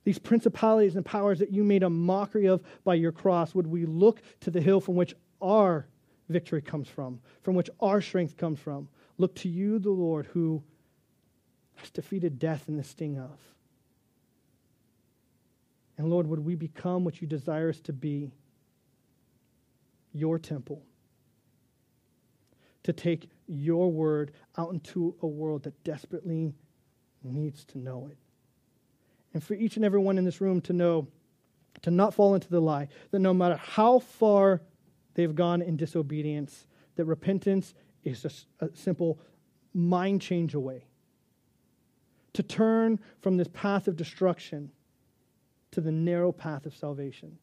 These 0.04 0.20
principalities 0.20 0.96
and 0.96 1.06
powers 1.06 1.40
that 1.40 1.52
you 1.52 1.64
made 1.64 1.84
a 1.84 1.90
mockery 1.90 2.46
of 2.46 2.62
by 2.84 2.96
your 2.96 3.12
cross, 3.12 3.54
would 3.54 3.68
we 3.68 3.86
look 3.86 4.22
to 4.42 4.52
the 4.52 4.62
hill 4.62 4.80
from 4.80 4.96
which 4.96 5.14
our 5.42 5.88
victory 6.30 6.62
comes 6.62 6.88
from, 6.88 7.20
from 7.42 7.56
which 7.56 7.70
our 7.80 8.02
strength 8.02 8.38
comes 8.38 8.60
from. 8.60 8.88
Look 9.18 9.36
to 9.36 9.50
you, 9.50 9.80
the 9.80 9.90
Lord, 9.90 10.28
who 10.28 10.64
has 11.76 11.90
defeated 11.90 12.40
death 12.40 12.68
and 12.68 12.78
the 12.78 12.84
sting 12.84 13.18
of. 13.18 13.40
And 15.98 16.10
Lord, 16.10 16.28
would 16.28 16.40
we 16.40 16.56
become 16.56 17.04
what 17.04 17.22
you 17.22 17.28
desire 17.28 17.70
us 17.70 17.80
to 17.82 17.94
be? 17.94 18.32
Your 20.18 20.40
temple. 20.40 20.84
To 22.84 22.94
take 22.94 23.30
your 23.48 23.92
word 23.92 24.32
out 24.58 24.74
into 24.74 25.16
a 25.22 25.28
world 25.28 25.64
that 25.64 25.84
desperately 25.84 26.54
needs 27.24 27.66
to 27.66 27.78
know 27.78 28.08
it. 28.12 28.18
And 29.34 29.44
for 29.44 29.54
each 29.54 29.76
and 29.76 29.86
every 29.86 30.00
one 30.00 30.18
in 30.18 30.24
this 30.24 30.42
room 30.42 30.62
to 30.62 30.74
know, 30.74 31.08
to 31.82 31.92
not 31.92 32.14
fall 32.14 32.34
into 32.34 32.50
the 32.50 32.62
lie, 32.62 32.88
that 33.12 33.20
no 33.20 33.34
matter 33.34 33.58
how 33.58 34.00
far 34.00 34.62
they've 35.14 35.36
gone 35.36 35.62
in 35.62 35.78
disobedience, 35.78 36.66
that 36.96 37.06
repentance 37.06 37.74
is 38.04 38.22
just 38.22 38.48
a 38.62 38.70
simple 38.74 39.20
mind 39.74 40.22
change 40.22 40.54
away. 40.54 40.86
To 42.34 42.44
turn 42.44 43.00
from 43.20 43.38
this 43.38 43.50
path 43.50 43.88
of 43.88 43.96
destruction 43.96 44.72
to 45.72 45.82
the 45.82 45.92
narrow 45.92 46.32
path 46.32 46.66
of 46.66 46.76
salvation. 46.76 47.38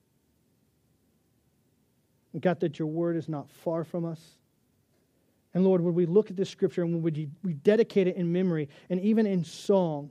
And 2.34 2.42
God, 2.42 2.60
that 2.60 2.78
your 2.78 2.88
word 2.88 3.16
is 3.16 3.28
not 3.28 3.48
far 3.48 3.84
from 3.84 4.04
us. 4.04 4.20
And 5.54 5.64
Lord, 5.64 5.80
would 5.80 5.94
we 5.94 6.04
look 6.04 6.30
at 6.30 6.36
this 6.36 6.50
scripture 6.50 6.82
and 6.82 7.02
would 7.02 7.28
we 7.42 7.52
dedicate 7.54 8.08
it 8.08 8.16
in 8.16 8.30
memory 8.32 8.68
and 8.90 9.00
even 9.00 9.24
in 9.24 9.44
song, 9.44 10.10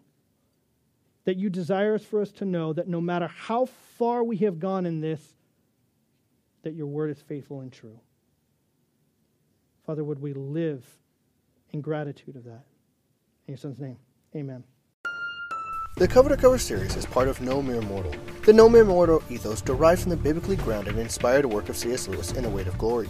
that 1.25 1.37
you 1.37 1.49
desire 1.49 1.95
us 1.95 2.03
for 2.03 2.21
us 2.21 2.31
to 2.31 2.45
know 2.45 2.73
that 2.73 2.87
no 2.87 2.99
matter 2.99 3.27
how 3.27 3.65
far 3.65 4.23
we 4.23 4.37
have 4.37 4.59
gone 4.59 4.85
in 4.85 5.01
this, 5.01 5.21
that 6.63 6.73
your 6.73 6.87
word 6.87 7.11
is 7.11 7.21
faithful 7.21 7.59
and 7.59 7.71
true. 7.71 7.99
Father, 9.85 10.03
would 10.03 10.21
we 10.21 10.33
live 10.33 10.85
in 11.71 11.81
gratitude 11.81 12.37
of 12.37 12.45
that? 12.45 12.63
In 13.47 13.53
your 13.53 13.57
son's 13.57 13.79
name, 13.79 13.97
amen. 14.33 14.63
The 15.95 16.07
Cover 16.07 16.29
to 16.29 16.37
Cover 16.37 16.57
series 16.57 16.95
is 16.95 17.05
part 17.05 17.27
of 17.27 17.39
No 17.39 17.61
Mere 17.61 17.79
Mortal. 17.81 18.15
The 18.45 18.51
No 18.51 18.67
Mere 18.67 18.83
Mortal 18.83 19.21
ethos 19.29 19.61
derives 19.61 20.01
from 20.01 20.09
the 20.09 20.17
biblically 20.17 20.55
grounded 20.55 20.93
and 20.93 21.03
inspired 21.03 21.45
work 21.45 21.69
of 21.69 21.77
C.S. 21.77 22.07
Lewis 22.07 22.31
in 22.31 22.41
The 22.41 22.49
Weight 22.49 22.65
of 22.65 22.79
Glory. 22.79 23.07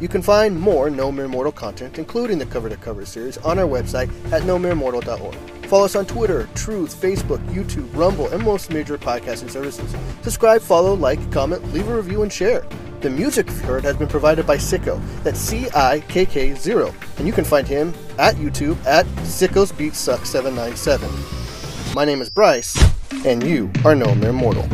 You 0.00 0.08
can 0.08 0.20
find 0.20 0.60
more 0.60 0.90
No 0.90 1.10
Mere 1.10 1.28
Mortal 1.28 1.50
content, 1.50 1.98
including 1.98 2.36
the 2.36 2.44
Cover 2.44 2.68
to 2.68 2.76
Cover 2.76 3.06
series, 3.06 3.38
on 3.38 3.58
our 3.58 3.64
website 3.64 4.10
at 4.32 4.42
nomeremortal.org. 4.42 5.34
Follow 5.66 5.86
us 5.86 5.96
on 5.96 6.04
Twitter, 6.04 6.46
Truth, 6.54 7.00
Facebook, 7.00 7.42
YouTube, 7.54 7.88
Rumble, 7.96 8.28
and 8.28 8.44
most 8.44 8.70
major 8.70 8.98
podcasting 8.98 9.50
services. 9.50 9.96
Subscribe, 10.20 10.60
follow, 10.60 10.92
like, 10.92 11.32
comment, 11.32 11.64
leave 11.72 11.88
a 11.88 11.96
review, 11.96 12.22
and 12.22 12.30
share. 12.30 12.66
The 13.00 13.08
music 13.08 13.46
you've 13.46 13.62
heard 13.62 13.84
has 13.84 13.96
been 13.96 14.08
provided 14.08 14.46
by 14.46 14.58
Cikko. 14.58 15.00
That's 15.22 15.40
C 15.40 15.68
I 15.74 16.00
K 16.00 16.26
K 16.26 16.54
0. 16.54 16.94
And 17.16 17.26
you 17.26 17.32
can 17.32 17.44
find 17.44 17.66
him 17.66 17.94
at 18.18 18.34
YouTube 18.34 18.76
at 18.84 19.06
Cikko's 19.24 19.72
Beat 19.72 19.94
Suck 19.94 20.26
797. 20.26 21.45
My 21.96 22.04
name 22.04 22.20
is 22.20 22.28
Bryce, 22.28 22.76
and 23.24 23.42
you 23.42 23.70
are 23.82 23.94
no 23.94 24.14
mere 24.16 24.30
mortal. 24.30 24.64